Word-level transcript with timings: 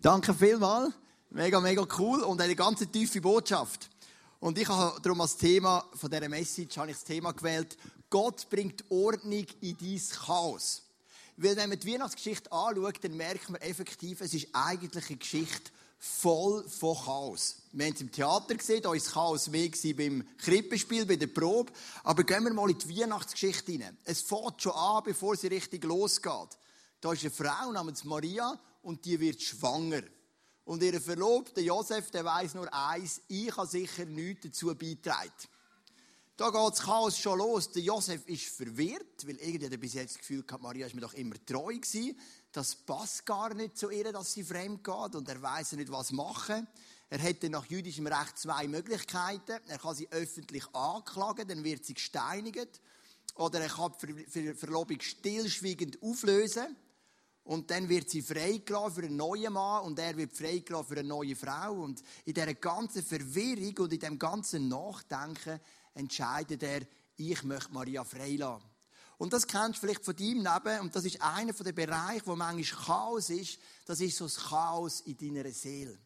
Danke 0.00 0.32
vielmals. 0.32 0.94
Mega, 1.30 1.58
mega 1.58 1.84
cool 1.98 2.22
und 2.22 2.40
eine 2.40 2.54
ganz 2.54 2.78
tiefe 2.92 3.20
Botschaft. 3.20 3.90
Und 4.38 4.56
ich 4.56 4.68
habe 4.68 5.00
darum 5.02 5.20
als 5.20 5.36
Thema 5.36 5.84
von 5.94 6.08
dieser 6.08 6.28
Message 6.28 6.76
habe 6.78 6.92
ich 6.92 6.96
das 6.96 7.04
Thema 7.04 7.32
gewählt, 7.32 7.76
Gott 8.08 8.48
bringt 8.48 8.84
Ordnung 8.90 9.44
in 9.60 9.76
dein 9.76 10.00
Chaos. 10.24 10.82
Weil 11.36 11.56
wenn 11.56 11.70
man 11.70 11.80
die 11.80 11.92
Weihnachtsgeschichte 11.92 12.52
anschaut, 12.52 13.02
dann 13.02 13.16
merkt 13.16 13.50
man 13.50 13.60
effektiv, 13.60 14.20
es 14.20 14.34
ist 14.34 14.46
eigentlich 14.52 15.08
eine 15.08 15.16
Geschichte 15.16 15.72
voll 15.98 16.62
von 16.68 16.96
Chaos. 16.96 17.56
Wir 17.72 17.86
haben 17.86 17.94
es 17.94 18.00
im 18.00 18.12
Theater 18.12 18.54
gesehen, 18.54 18.82
da 18.82 18.90
war 18.90 18.98
Chaos 18.98 19.48
mehr 19.48 19.68
beim 19.96 20.24
Krippenspiel, 20.38 21.06
bei 21.06 21.16
der 21.16 21.26
Probe. 21.26 21.72
Aber 22.04 22.22
gehen 22.22 22.44
wir 22.44 22.52
mal 22.52 22.70
in 22.70 22.78
die 22.78 23.00
Weihnachtsgeschichte 23.00 23.72
hinein. 23.72 23.98
Es 24.04 24.22
fängt 24.22 24.62
schon 24.62 24.72
an, 24.72 25.02
bevor 25.04 25.34
sie 25.36 25.48
richtig 25.48 25.82
losgeht. 25.82 26.56
Da 27.00 27.12
ist 27.12 27.22
eine 27.22 27.32
Frau 27.32 27.72
namens 27.72 28.04
Maria 28.04 28.56
und 28.82 29.04
die 29.04 29.18
wird 29.20 29.42
schwanger. 29.42 30.02
Und 30.64 30.82
ihr 30.82 31.00
Verlobter 31.00 31.60
Josef, 31.60 32.10
der 32.10 32.24
weiß 32.24 32.54
nur 32.54 32.72
eins, 32.72 33.22
ich 33.28 33.56
habe 33.56 33.66
sicher 33.66 34.04
nichts 34.04 34.46
dazu 34.46 34.74
beitragen. 34.74 35.32
Da 36.36 36.50
geht 36.50 36.72
das 36.72 36.82
Chaos 36.82 37.18
schon 37.18 37.38
los. 37.38 37.72
Der 37.72 37.82
Josef 37.82 38.24
ist 38.28 38.44
verwirrt, 38.54 39.26
weil 39.26 39.36
irgendwie 39.36 39.66
hat 39.66 39.72
er 39.72 39.78
bis 39.78 39.94
jetzt 39.94 40.14
das 40.14 40.18
Gefühl 40.20 40.44
gehabt, 40.44 40.62
Maria 40.62 40.86
ist 40.86 40.94
mir 40.94 41.00
doch 41.00 41.14
immer 41.14 41.34
treu 41.44 41.74
gewesen. 41.74 42.16
Das 42.52 42.76
passt 42.76 43.26
gar 43.26 43.54
nicht 43.54 43.76
zu 43.76 43.90
ihr, 43.90 44.12
dass 44.12 44.34
sie 44.34 44.44
fremd 44.44 44.84
geht 44.84 45.14
und 45.16 45.28
er 45.28 45.42
weiß 45.42 45.72
nicht, 45.72 45.90
was 45.90 46.12
machen. 46.12 46.68
Er 47.10 47.18
hätte 47.18 47.50
nach 47.50 47.64
jüdischem 47.66 48.06
Recht 48.06 48.38
zwei 48.38 48.68
Möglichkeiten. 48.68 49.58
Er 49.66 49.78
kann 49.78 49.96
sie 49.96 50.08
öffentlich 50.12 50.64
anklagen, 50.74 51.48
dann 51.48 51.64
wird 51.64 51.84
sie 51.84 51.94
gesteinigt. 51.94 52.80
Oder 53.34 53.60
er 53.60 53.68
kann 53.68 53.92
die 54.02 54.54
Verlobung 54.54 55.00
stillschweigend 55.00 56.02
auflösen. 56.02 56.76
Und 57.48 57.70
dann 57.70 57.88
wird 57.88 58.10
sie 58.10 58.20
freigelassen 58.20 58.92
für 58.92 59.06
einen 59.06 59.16
neuen 59.16 59.54
Mann 59.54 59.82
und 59.84 59.98
er 59.98 60.14
wird 60.18 60.34
freigelassen 60.34 60.86
für 60.86 60.98
eine 60.98 61.08
neue 61.08 61.34
Frau. 61.34 61.72
Und 61.72 62.02
in 62.26 62.34
dieser 62.34 62.52
ganzen 62.52 63.02
Verwirrung 63.02 63.74
und 63.78 63.92
in 63.94 63.98
diesem 63.98 64.18
ganzen 64.18 64.68
Nachdenken 64.68 65.58
entscheidet 65.94 66.62
er, 66.62 66.82
ich 67.16 67.42
möchte 67.44 67.72
Maria 67.72 68.04
freilassen. 68.04 68.68
Und 69.16 69.32
das 69.32 69.46
kennst 69.46 69.76
du 69.76 69.86
vielleicht 69.86 70.04
von 70.04 70.14
deinem 70.14 70.44
Leben. 70.44 70.80
Und 70.82 70.94
das 70.94 71.06
ist 71.06 71.22
einer 71.22 71.54
der 71.54 71.72
Bereiche, 71.72 72.26
wo 72.26 72.36
manchmal 72.36 72.84
Chaos 72.84 73.30
ist. 73.30 73.58
Das 73.86 73.98
ist 74.02 74.18
so 74.18 74.26
das 74.26 74.36
Chaos 74.36 75.00
in 75.00 75.16
deiner 75.16 75.50
Seele. 75.50 75.98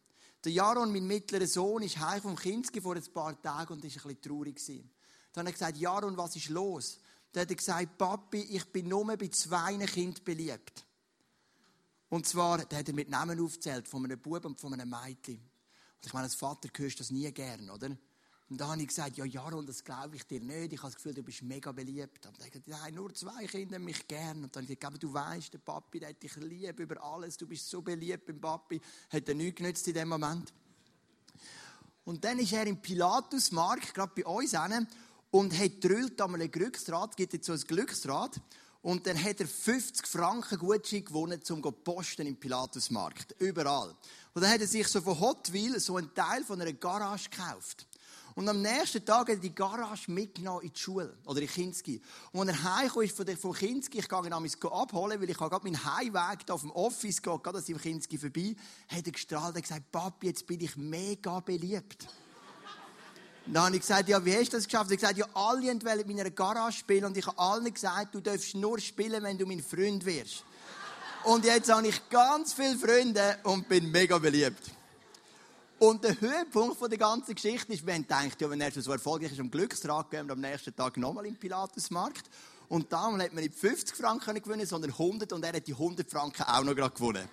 Der 0.45 0.51
Jaron, 0.53 0.93
mein 0.93 1.05
mittlerer 1.05 1.45
Sohn, 1.45 1.83
ist 1.83 1.99
heim 1.99 2.21
vom 2.21 2.37
Kinski 2.37 2.79
vor 2.79 2.95
ein 2.95 3.03
paar 3.13 3.41
Tagen 3.41 3.73
und 3.73 3.83
ist 3.83 3.97
ein 3.97 4.03
bisschen 4.03 4.21
traurig. 4.21 4.65
Dann 5.33 5.45
hat 5.45 5.47
er 5.47 5.51
gesagt, 5.51 5.77
Jaron, 5.77 6.15
was 6.15 6.37
ist 6.37 6.47
los? 6.47 6.99
Dann 7.33 7.41
hat 7.41 7.49
er 7.49 7.57
gesagt, 7.57 7.97
Papi, 7.97 8.43
ich 8.43 8.63
bin 8.71 8.87
nur 8.87 9.05
bei 9.17 9.27
zwei 9.27 9.75
Kindern 9.87 10.23
beliebt. 10.23 10.85
Und 12.13 12.27
zwar, 12.27 12.59
da 12.59 12.77
hat 12.77 12.87
er 12.87 12.93
mit 12.93 13.09
Namen 13.09 13.39
aufgezählt, 13.39 13.87
von 13.87 14.05
einem 14.05 14.19
Bub 14.19 14.45
und 14.45 14.61
von 14.61 14.71
einem 14.71 14.87
Mädchen. 14.87 15.33
Und 15.33 16.05
ich 16.05 16.13
meine, 16.13 16.25
als 16.25 16.35
Vater 16.35 16.69
hörst 16.77 16.99
du 16.99 16.99
das 16.99 17.09
nie 17.09 17.31
gern, 17.31 17.71
oder? 17.71 17.87
Und 17.87 18.61
da 18.61 18.67
habe 18.67 18.79
ich 18.81 18.89
gesagt, 18.89 19.17
ja, 19.17 19.25
Jaron, 19.25 19.65
das 19.65 19.83
glaube 19.83 20.17
ich 20.17 20.27
dir 20.27 20.39
nicht. 20.39 20.73
Ich 20.73 20.77
habe 20.77 20.91
das 20.91 20.95
Gefühl, 20.97 21.15
du 21.15 21.23
bist 21.23 21.41
mega 21.41 21.71
beliebt. 21.71 22.27
Und 22.27 22.39
er 22.39 22.45
hat 22.45 22.67
nein, 22.67 22.93
nur 22.93 23.11
zwei 23.15 23.47
Kinder 23.47 23.79
mich 23.79 24.07
gern. 24.07 24.43
Und 24.43 24.55
dann 24.55 24.61
habe 24.61 24.73
ich 24.73 24.79
gesagt, 24.79 24.93
aber 24.93 24.99
du 24.99 25.11
weißt, 25.11 25.53
der 25.53 25.57
Papi, 25.57 26.01
der 26.01 26.09
hat 26.09 26.21
dich 26.21 26.35
lieb 26.35 26.79
über 26.79 27.03
alles. 27.03 27.35
Du 27.35 27.47
bist 27.47 27.67
so 27.67 27.81
beliebt 27.81 28.27
beim 28.27 28.39
Papi. 28.39 28.79
Hat 29.09 29.27
er 29.27 29.33
nichts 29.33 29.57
genützt 29.57 29.87
in 29.87 29.95
dem 29.95 30.09
Moment. 30.09 30.53
Und 32.05 32.23
dann 32.23 32.37
ist 32.37 32.53
er 32.53 32.67
im 32.67 32.79
Pilatusmarkt, 32.79 33.91
gerade 33.91 34.21
bei 34.21 34.25
uns 34.27 34.53
und 35.31 35.57
hat 35.57 35.83
drüllt 35.83 36.21
einmal 36.21 36.43
ein 36.43 36.51
Glücksrad, 36.51 37.17
gibt 37.17 37.33
jetzt 37.33 37.47
so 37.47 37.53
ein 37.53 37.61
Glücksrad. 37.61 38.39
Und 38.83 39.07
dann 39.07 39.21
hat 39.21 39.39
er 39.39 39.47
50 39.47 40.05
Franken 40.05 40.57
Gutschein 40.59 41.05
gewonnen, 41.05 41.39
um 41.49 41.63
zu 41.63 41.71
posten 41.71 42.27
im 42.27 42.35
Pilatusmarkt. 42.35 43.33
Überall. 43.39 43.95
Und 44.33 44.41
dann 44.41 44.51
hat 44.51 44.59
er 44.59 44.67
sich 44.67 44.87
so 44.89 44.99
von 44.99 45.19
Hot 45.21 45.53
Wheels 45.53 45.85
so 45.85 45.95
einen 45.95 46.13
Teil 46.13 46.43
von 46.43 46.59
einer 46.59 46.73
Garage 46.73 47.29
gekauft. 47.29 47.87
Und 48.35 48.49
am 48.49 48.61
nächsten 48.61 49.05
Tag 49.05 49.29
hat 49.29 49.29
er 49.29 49.35
die 49.37 49.55
Garage 49.55 50.11
mitgenommen 50.11 50.63
in 50.63 50.73
die 50.73 50.79
Schule. 50.79 51.15
Oder 51.25 51.41
in 51.41 51.47
Kinski. 51.47 52.01
Und 52.33 52.49
als 52.49 52.57
er 52.57 52.75
heimgekommen 52.75 53.07
ist 53.07 53.15
von, 53.15 53.25
der, 53.25 53.37
von 53.37 53.53
Kinski, 53.53 53.99
ich 53.99 54.09
gehe 54.09 54.25
ihn 54.25 54.33
abholen, 54.33 55.21
weil 55.21 55.29
ich 55.29 55.39
habe 55.39 55.49
gerade 55.49 55.63
meinen 55.63 55.85
Heimweg 55.85 56.45
da 56.45 56.53
auf 56.53 56.61
dem 56.61 56.71
Office 56.71 57.21
gehen, 57.21 57.39
gerade 57.41 57.59
an 57.59 57.63
seinem 57.63 57.79
Kinski 57.79 58.17
vorbei, 58.17 58.53
hat 58.89 59.05
er 59.05 59.11
gestrahlt 59.13 59.55
und 59.55 59.61
gesagt, 59.61 59.91
Papi, 59.93 60.27
jetzt 60.27 60.45
bin 60.45 60.59
ich 60.59 60.75
mega 60.75 61.39
beliebt. 61.39 62.05
Dann 63.45 63.65
habe 63.65 63.75
ich 63.75 63.81
gesagt, 63.81 64.07
ja, 64.07 64.23
wie 64.23 64.35
hast 64.35 64.53
du 64.53 64.57
das 64.57 64.65
geschafft? 64.65 64.89
Er 64.89 64.93
hat 64.93 64.99
gesagt, 64.99 65.17
ja, 65.17 65.25
alle 65.33 65.61
wollen 65.61 65.99
in 65.99 66.15
meiner 66.15 66.29
Garage 66.29 66.79
spielen 66.79 67.05
und 67.05 67.17
ich 67.17 67.27
habe 67.27 67.37
allen 67.37 67.73
gesagt, 67.73 68.15
du 68.15 68.21
darfst 68.21 68.55
nur 68.55 68.79
spielen, 68.79 69.21
wenn 69.21 69.37
du 69.37 69.45
mein 69.45 69.61
Freund 69.61 70.05
wirst. 70.05 70.45
Und 71.25 71.45
jetzt 71.45 71.71
habe 71.71 71.87
ich 71.87 72.09
ganz 72.09 72.53
viele 72.53 72.77
Freunde 72.77 73.37
und 73.43 73.67
bin 73.67 73.91
mega 73.91 74.17
beliebt. 74.17 74.71
Und 75.79 76.03
der 76.03 76.19
Höhepunkt 76.19 76.79
der 76.81 76.97
ganzen 76.97 77.35
Geschichte 77.35 77.73
ist, 77.73 77.85
wenn 77.85 78.07
denkt, 78.07 78.39
ja, 78.39 78.49
wenn 78.49 78.61
er 78.61 78.71
so 78.71 78.91
erfolgreich 78.91 79.33
ist 79.33 79.39
am 79.39 79.51
Glücksrad, 79.51 80.09
gehen 80.09 80.27
wir 80.27 80.33
am 80.33 80.39
nächsten 80.39 80.73
Tag 80.73 80.95
nochmal 80.95 81.25
im 81.25 81.35
Pilatusmarkt. 81.35 82.29
Und 82.69 82.91
damals 82.93 83.25
hat 83.25 83.33
man 83.33 83.43
nicht 83.43 83.55
50 83.55 83.95
Franken 83.95 84.41
gewinnen, 84.41 84.65
sondern 84.65 84.91
100 84.91 85.33
und 85.33 85.43
er 85.43 85.53
hat 85.53 85.67
die 85.67 85.73
100 85.73 86.09
Franken 86.09 86.43
auch 86.43 86.63
noch 86.63 86.75
gerade 86.75 86.93
gewonnen. 86.95 87.27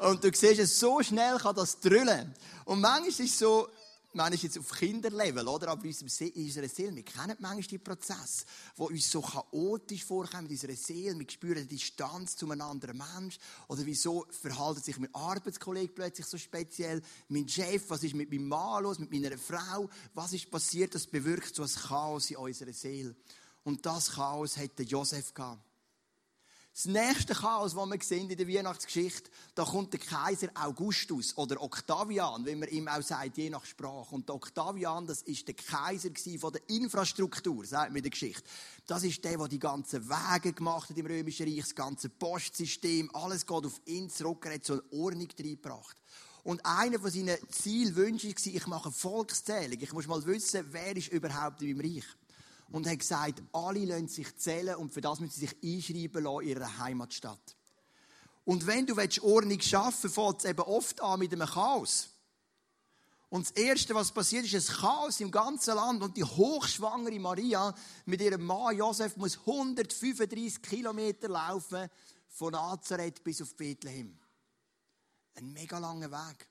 Und 0.00 0.24
du 0.24 0.30
siehst, 0.32 0.78
so 0.78 1.00
schnell 1.02 1.38
kann 1.38 1.54
das 1.54 1.78
drüllen. 1.78 2.34
Und 2.64 2.80
manchmal 2.80 3.08
ist 3.08 3.20
es 3.20 3.38
so, 3.38 3.68
manchmal 4.14 4.38
jetzt 4.42 4.58
auf 4.58 4.70
Kinderlevel, 4.70 5.46
oder? 5.46 5.68
Aber 5.68 5.84
in 5.84 5.90
unserer 5.90 6.68
Seele, 6.68 6.96
wir 6.96 7.04
kennen 7.04 7.36
manchmal 7.38 7.62
die 7.62 7.78
Prozesse, 7.78 8.44
die 8.76 8.82
uns 8.82 9.10
so 9.10 9.20
chaotisch 9.20 10.04
vorkommen 10.04 10.46
in 10.46 10.52
unserer 10.52 10.76
Seele. 10.76 11.18
Wir 11.18 11.30
spüren 11.30 11.68
die 11.68 11.76
Distanz 11.76 12.36
zu 12.36 12.50
einem 12.50 12.62
anderen 12.62 12.98
Mensch. 12.98 13.38
Oder 13.68 13.84
wieso 13.84 14.26
verhalten 14.30 14.82
sich 14.82 14.98
mein 14.98 15.14
Arbeitskollege 15.14 15.92
plötzlich 15.92 16.26
so 16.26 16.38
speziell? 16.38 17.02
Mein 17.28 17.48
Chef, 17.48 17.88
was 17.88 18.02
ist 18.02 18.14
mit 18.14 18.30
meinem 18.30 18.48
Mann 18.48 18.82
los, 18.82 18.98
mit 18.98 19.10
meiner 19.10 19.36
Frau? 19.36 19.88
Was 20.14 20.32
ist 20.32 20.50
passiert? 20.50 20.94
Das 20.94 21.06
bewirkt 21.06 21.54
so 21.54 21.62
ein 21.62 21.68
Chaos 21.68 22.30
in 22.30 22.36
unserer 22.36 22.72
Seele. 22.72 23.14
Und 23.64 23.84
das 23.84 24.12
Chaos 24.12 24.56
hatte 24.56 24.82
Josef 24.82 25.32
gehabt. 25.34 25.73
Das 26.74 26.86
nächste 26.86 27.34
Chaos, 27.34 27.72
das 27.76 27.86
wir 27.88 27.98
sehen 28.02 28.28
in 28.28 28.36
der 28.36 28.48
Weihnachtsgeschichte, 28.48 29.30
da 29.54 29.64
kommt 29.64 29.92
der 29.92 30.00
Kaiser 30.00 30.48
Augustus 30.54 31.38
oder 31.38 31.62
Octavian, 31.62 32.44
wie 32.44 32.56
man 32.56 32.68
ihm 32.68 32.88
auch 32.88 33.00
sagt, 33.00 33.38
je 33.38 33.48
nach 33.48 33.64
Sprache. 33.64 34.12
Und 34.12 34.28
der 34.28 34.34
Octavian, 34.34 35.06
das 35.06 35.22
ist 35.22 35.46
der 35.46 35.54
Kaiser 35.54 36.10
von 36.40 36.52
der 36.52 36.68
Infrastruktur, 36.68 37.64
sagt 37.64 37.90
man 37.90 37.98
in 37.98 38.02
der 38.02 38.10
Geschichte. 38.10 38.42
Das 38.88 39.04
ist 39.04 39.22
der, 39.22 39.38
der 39.38 39.46
die 39.46 39.60
ganzen 39.60 40.08
Wege 40.08 40.52
gemacht 40.52 40.90
hat 40.90 40.98
im 40.98 41.06
Römischen 41.06 41.46
Reich, 41.46 41.60
das 41.60 41.76
ganze 41.76 42.08
Postsystem, 42.08 43.08
alles 43.14 43.46
geht 43.46 43.64
auf 43.64 43.80
ihn 43.84 44.10
zurück, 44.10 44.44
er 44.44 44.54
hat 44.54 44.64
so 44.64 44.72
eine 44.72 44.82
Ordnung 45.00 45.28
reingebracht. 45.38 45.96
Und 46.42 46.66
einer 46.66 46.98
von 46.98 47.12
seinen 47.12 47.38
Zielwünschen 47.50 48.30
war, 48.30 48.46
ich 48.52 48.66
mache 48.66 48.86
eine 48.86 48.92
Volkszählung. 48.92 49.78
Ich 49.80 49.92
muss 49.92 50.08
mal 50.08 50.26
wissen, 50.26 50.66
wer 50.72 50.96
ist 50.96 51.12
überhaupt 51.12 51.62
in 51.62 51.76
meinem 51.76 51.94
Reich 51.94 52.04
und 52.74 52.88
hat 52.88 52.98
gesagt, 52.98 53.40
alle 53.52 53.84
lassen 53.84 54.08
sich 54.08 54.36
zählen 54.36 54.74
und 54.74 54.92
für 54.92 55.00
das 55.00 55.20
müssen 55.20 55.30
sie 55.32 55.46
sich 55.46 55.56
einschreiben 55.62 56.24
lassen 56.24 56.40
in 56.40 56.48
ihrer 56.48 56.78
Heimatstadt. 56.78 57.56
Und 58.44 58.66
wenn 58.66 58.84
du 58.84 58.96
Ordnung 59.22 59.60
schaffen 59.60 60.02
willst, 60.02 60.14
fängt 60.16 60.38
es 60.40 60.44
eben 60.44 60.60
oft 60.62 61.00
an 61.00 61.20
mit 61.20 61.32
einem 61.32 61.46
Chaos. 61.46 62.08
Und 63.28 63.48
das 63.48 63.52
Erste, 63.52 63.94
was 63.94 64.10
passiert, 64.10 64.52
ist 64.52 64.70
ein 64.70 64.76
Chaos 64.76 65.20
im 65.20 65.30
ganzen 65.30 65.76
Land. 65.76 66.02
Und 66.02 66.16
die 66.16 66.24
hochschwangere 66.24 67.20
Maria 67.20 67.72
mit 68.06 68.20
ihrem 68.20 68.44
Mann 68.44 68.76
Josef 68.76 69.16
muss 69.18 69.38
135 69.38 70.60
Kilometer 70.60 71.28
laufen 71.28 71.88
von 72.26 72.50
Nazareth 72.50 73.22
bis 73.22 73.40
auf 73.40 73.54
Bethlehem. 73.54 74.18
Ein 75.36 75.52
mega 75.52 75.78
langer 75.78 76.10
Weg 76.10 76.48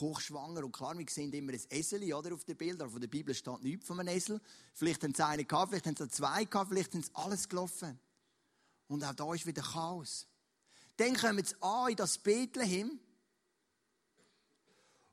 hochschwanger. 0.00 0.64
Und 0.64 0.72
klar, 0.72 0.96
wir 0.96 1.06
sehen 1.08 1.32
immer 1.32 1.52
ein 1.52 1.60
Esel 1.70 2.12
oder, 2.12 2.34
auf 2.34 2.44
den 2.44 2.56
Bildern. 2.56 2.90
Von 2.90 3.00
der 3.00 3.08
Bibel 3.08 3.34
steht 3.34 3.62
nichts 3.62 3.86
von 3.86 4.00
einem 4.00 4.14
Esel. 4.14 4.40
Vielleicht 4.74 5.02
haben 5.02 5.14
sie 5.14 5.24
einen 5.24 5.46
gehabt, 5.46 5.70
vielleicht 5.70 5.86
haben 5.86 5.96
sie 5.96 6.08
zwei 6.08 6.44
gehabt, 6.44 6.68
vielleicht 6.70 6.92
sind 6.92 7.06
sie 7.06 7.14
alles 7.14 7.48
gelaufen. 7.48 7.98
Und 8.88 9.04
auch 9.04 9.14
da 9.14 9.34
ist 9.34 9.46
wieder 9.46 9.62
Chaos. 9.62 10.26
Dann 10.96 11.16
kommen 11.16 11.44
sie 11.44 11.54
an 11.60 11.90
in 11.90 11.96
das 11.96 12.18
Bethlehem. 12.18 12.98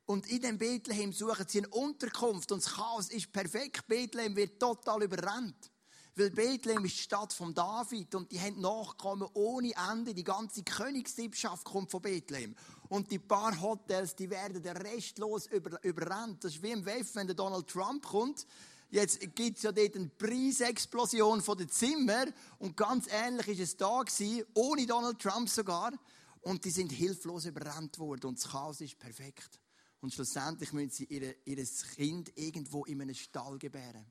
Und 0.06 0.28
in 0.28 0.42
dem 0.42 0.58
Bethlehem 0.58 1.14
suchen 1.14 1.48
sie 1.48 1.60
eine 1.60 1.70
Unterkunft. 1.70 2.52
Und 2.52 2.64
das 2.64 2.74
Chaos 2.74 3.10
ist 3.10 3.32
perfekt. 3.32 3.88
Bethlehem 3.88 4.36
wird 4.36 4.60
total 4.60 5.04
überrannt. 5.04 5.72
Weil 6.16 6.30
Bethlehem 6.30 6.86
ist 6.86 6.98
die 6.98 7.02
Stadt 7.02 7.34
von 7.34 7.56
David 7.56 8.14
und 8.14 8.32
die 8.32 8.40
haben 8.40 8.62
Nachkommen 8.62 9.28
ohne 9.34 9.74
Ende. 9.92 10.14
Die 10.14 10.24
ganze 10.24 10.64
Königssippschaft 10.64 11.66
kommt 11.66 11.90
von 11.90 12.04
Bethlehem. 12.04 12.56
Und 12.90 13.10
die 13.10 13.18
paar 13.18 13.60
Hotels, 13.60 14.16
die 14.16 14.30
werden 14.30 14.64
restlos 14.64 15.48
über, 15.48 15.84
überrannt. 15.84 16.44
Das 16.44 16.54
ist 16.54 16.62
wie 16.62 16.70
im 16.70 16.86
WEF, 16.86 17.16
wenn 17.16 17.26
der 17.26 17.36
Donald 17.36 17.68
Trump 17.68 18.06
kommt. 18.06 18.46
Jetzt 18.92 19.22
gibt 19.34 19.58
es 19.58 19.64
ja 19.64 19.72
dort 19.72 19.96
eine 19.96 20.10
Preisexplosion 20.10 21.42
von 21.42 21.58
den 21.58 21.70
Zimmern. 21.70 22.32
Und 22.60 22.78
ganz 22.78 23.08
ähnlich 23.10 23.48
ist 23.48 23.60
es 23.60 23.78
da 23.78 24.04
gewesen, 24.04 24.46
ohne 24.54 24.86
Donald 24.86 25.18
Trump 25.18 25.50
sogar. 25.50 25.94
Und 26.42 26.64
die 26.64 26.70
sind 26.70 26.92
hilflos 26.92 27.46
überrannt 27.46 27.98
worden. 27.98 28.28
Und 28.28 28.38
das 28.38 28.52
Chaos 28.52 28.82
ist 28.82 29.00
perfekt. 29.00 29.60
Und 30.00 30.14
schlussendlich 30.14 30.74
müssen 30.74 30.92
sie 30.92 31.06
ihr, 31.06 31.34
ihr 31.46 31.66
Kind 31.96 32.38
irgendwo 32.38 32.86
in 32.86 33.02
einem 33.02 33.16
Stall 33.16 33.58
gebären. 33.58 34.06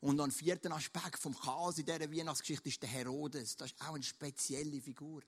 Und 0.00 0.20
ein 0.20 0.30
vierter 0.30 0.72
Aspekt 0.72 1.18
vom 1.18 1.38
Chaos 1.38 1.78
in 1.78 1.84
dieser 1.84 2.10
Weihnachtsgeschichte 2.10 2.68
ist 2.68 2.82
der 2.82 2.88
Herodes. 2.88 3.56
Das 3.56 3.70
ist 3.70 3.80
auch 3.82 3.94
eine 3.94 4.02
spezielle 4.02 4.80
Figur. 4.80 5.22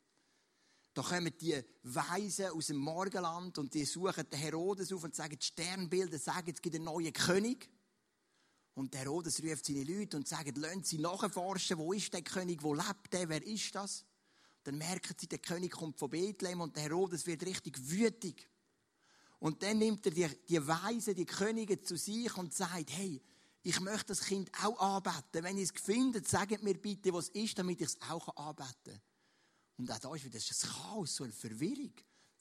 Da 0.95 1.03
kommen 1.03 1.33
die 1.39 1.63
Weisen 1.83 2.47
aus 2.51 2.67
dem 2.67 2.77
Morgenland 2.77 3.59
und 3.59 3.73
die 3.73 3.85
suchen 3.85 4.29
den 4.31 4.39
Herodes 4.39 4.93
auf 4.93 5.05
und 5.05 5.15
sagen, 5.15 5.39
die 5.39 5.45
Sternbilder 5.45 6.19
sagen, 6.19 6.53
es 6.55 6.61
gibt 6.61 6.75
einen 6.75 6.85
neuen 6.85 7.13
König. 7.13 7.69
Und 8.75 8.95
der 8.95 9.03
Herodes 9.03 9.43
ruft 9.43 9.67
seine 9.67 9.85
Leute 9.85 10.17
und 10.17 10.27
sagt, 10.27 10.57
lassen 10.57 10.85
Sie 10.85 10.99
nachforschen, 10.99 11.79
wo 11.79 11.93
ist 11.93 12.13
der 12.13 12.23
König, 12.23 12.63
wo 12.63 12.75
lebt 12.75 13.13
der, 13.13 13.29
wer 13.29 13.43
ist 13.47 13.75
das? 13.75 14.05
Dann 14.65 14.79
merken 14.79 15.15
sie, 15.19 15.27
der 15.27 15.39
König 15.39 15.73
kommt 15.73 15.99
von 15.99 16.11
Bethlehem 16.11 16.61
und 16.61 16.77
der 16.77 16.85
Herodes 16.85 17.27
wird 17.27 17.45
richtig 17.45 17.77
wütig. 17.91 18.49
Und 19.39 19.63
dann 19.63 19.79
nimmt 19.79 20.07
er 20.07 20.13
die, 20.13 20.29
die 20.49 20.67
Weisen, 20.67 21.15
die 21.15 21.27
Könige 21.27 21.81
zu 21.81 21.97
sich 21.97 22.35
und 22.37 22.55
sagt, 22.55 22.91
hey, 22.91 23.21
ich 23.63 23.81
möchte 23.81 24.07
das 24.07 24.23
Kind 24.23 24.51
auch 24.63 24.79
anbeten. 24.79 25.45
Wenn 25.45 25.57
ihr 25.57 25.65
es 25.65 25.71
findet, 25.71 26.29
sagt 26.29 26.63
mir 26.63 26.75
bitte, 26.75 27.13
was 27.13 27.29
ist, 27.29 27.59
damit 27.59 27.81
ich 27.81 27.89
es 27.89 28.03
auch 28.03 28.37
anbeten 28.37 28.75
kann. 28.85 29.01
Und 29.79 29.91
auch 29.91 29.99
da 29.99 30.15
ist 30.15 30.25
wieder 30.25 30.39
ein 30.39 30.71
Chaos, 30.71 31.17
so 31.17 31.25
eine 31.25 31.33
Verwirrung. 31.33 31.93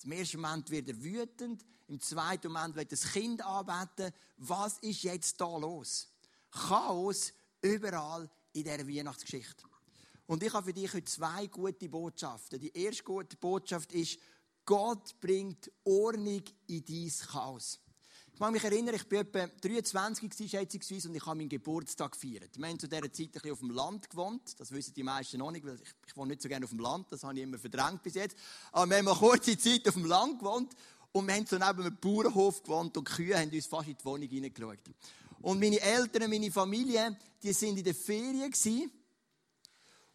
Im 0.03 0.11
ersten 0.13 0.41
Moment 0.41 0.69
wird 0.71 0.87
er 0.87 1.03
wütend, 1.03 1.63
im 1.87 1.99
zweiten 1.99 2.51
Moment 2.51 2.75
wird 2.75 2.91
das 2.91 3.11
Kind 3.11 3.45
anbeten. 3.45 4.11
Was 4.37 4.79
ist 4.79 5.03
jetzt 5.03 5.39
da 5.39 5.57
los? 5.57 6.07
Chaos 6.49 7.33
überall 7.61 8.29
in 8.53 8.63
dieser 8.63 8.87
Weihnachtsgeschichte. 8.87 9.63
Und 10.25 10.43
ich 10.43 10.53
habe 10.53 10.67
für 10.67 10.73
dich 10.73 10.91
heute 10.93 11.05
zwei 11.05 11.47
gute 11.47 11.89
Botschaften. 11.89 12.59
Die 12.59 12.75
erste 12.75 13.03
gute 13.03 13.37
Botschaft 13.37 13.91
ist, 13.93 14.17
Gott 14.65 15.19
bringt 15.19 15.71
Ordnung 15.83 16.43
in 16.67 16.85
dein 16.85 17.11
Chaos. 17.27 17.79
Ich 18.41 18.43
kann 18.43 18.53
mich 18.53 18.63
erinnern, 18.63 18.95
ich 18.95 19.11
war 19.11 19.19
etwa 19.19 19.45
23 19.45 20.49
schätzungsweise, 20.49 21.09
und 21.09 21.13
ich 21.13 21.23
habe 21.23 21.37
meinen 21.37 21.47
Geburtstag 21.47 22.13
gefeiert. 22.13 22.57
Wir 22.57 22.69
haben 22.69 22.79
zu 22.79 22.87
dieser 22.87 23.13
Zeit 23.13 23.45
ein 23.45 23.51
auf 23.51 23.59
dem 23.59 23.69
Land 23.69 24.09
gewohnt. 24.09 24.59
Das 24.59 24.71
wissen 24.71 24.95
die 24.95 25.03
meisten 25.03 25.37
noch 25.37 25.51
nicht, 25.51 25.63
weil 25.63 25.75
ich, 25.75 25.93
ich 26.07 26.17
wohne 26.17 26.29
nicht 26.29 26.41
so 26.41 26.49
gerne 26.49 26.65
auf 26.65 26.71
dem 26.71 26.79
Land. 26.79 27.05
Das 27.11 27.23
habe 27.23 27.35
ich 27.35 27.43
immer 27.43 27.59
verdrängt 27.59 28.01
bis 28.01 28.15
jetzt. 28.15 28.35
Aber 28.71 28.89
wir 28.89 28.97
haben 28.97 29.07
eine 29.09 29.15
kurze 29.15 29.55
Zeit 29.55 29.87
auf 29.87 29.93
dem 29.93 30.05
Land 30.05 30.39
gewohnt. 30.39 30.73
Und 31.11 31.27
wir 31.27 31.35
haben 31.35 31.45
so 31.45 31.55
neben 31.55 31.81
einem 31.81 31.97
Bauernhof 31.97 32.63
gewohnt 32.63 32.97
und 32.97 33.07
die 33.07 33.13
Kühe 33.13 33.37
haben 33.37 33.51
uns 33.51 33.67
fast 33.67 33.89
in 33.89 33.95
die 33.95 34.05
Wohnung 34.05 34.27
hineingeschaut. 34.27 34.79
Und 35.43 35.59
meine 35.59 35.79
Eltern, 35.79 36.27
meine 36.27 36.51
Familie, 36.51 37.15
die 37.43 37.53
sind 37.53 37.77
in 37.77 37.83
der 37.83 37.93
Ferien 37.93 38.49
gewesen. 38.49 38.91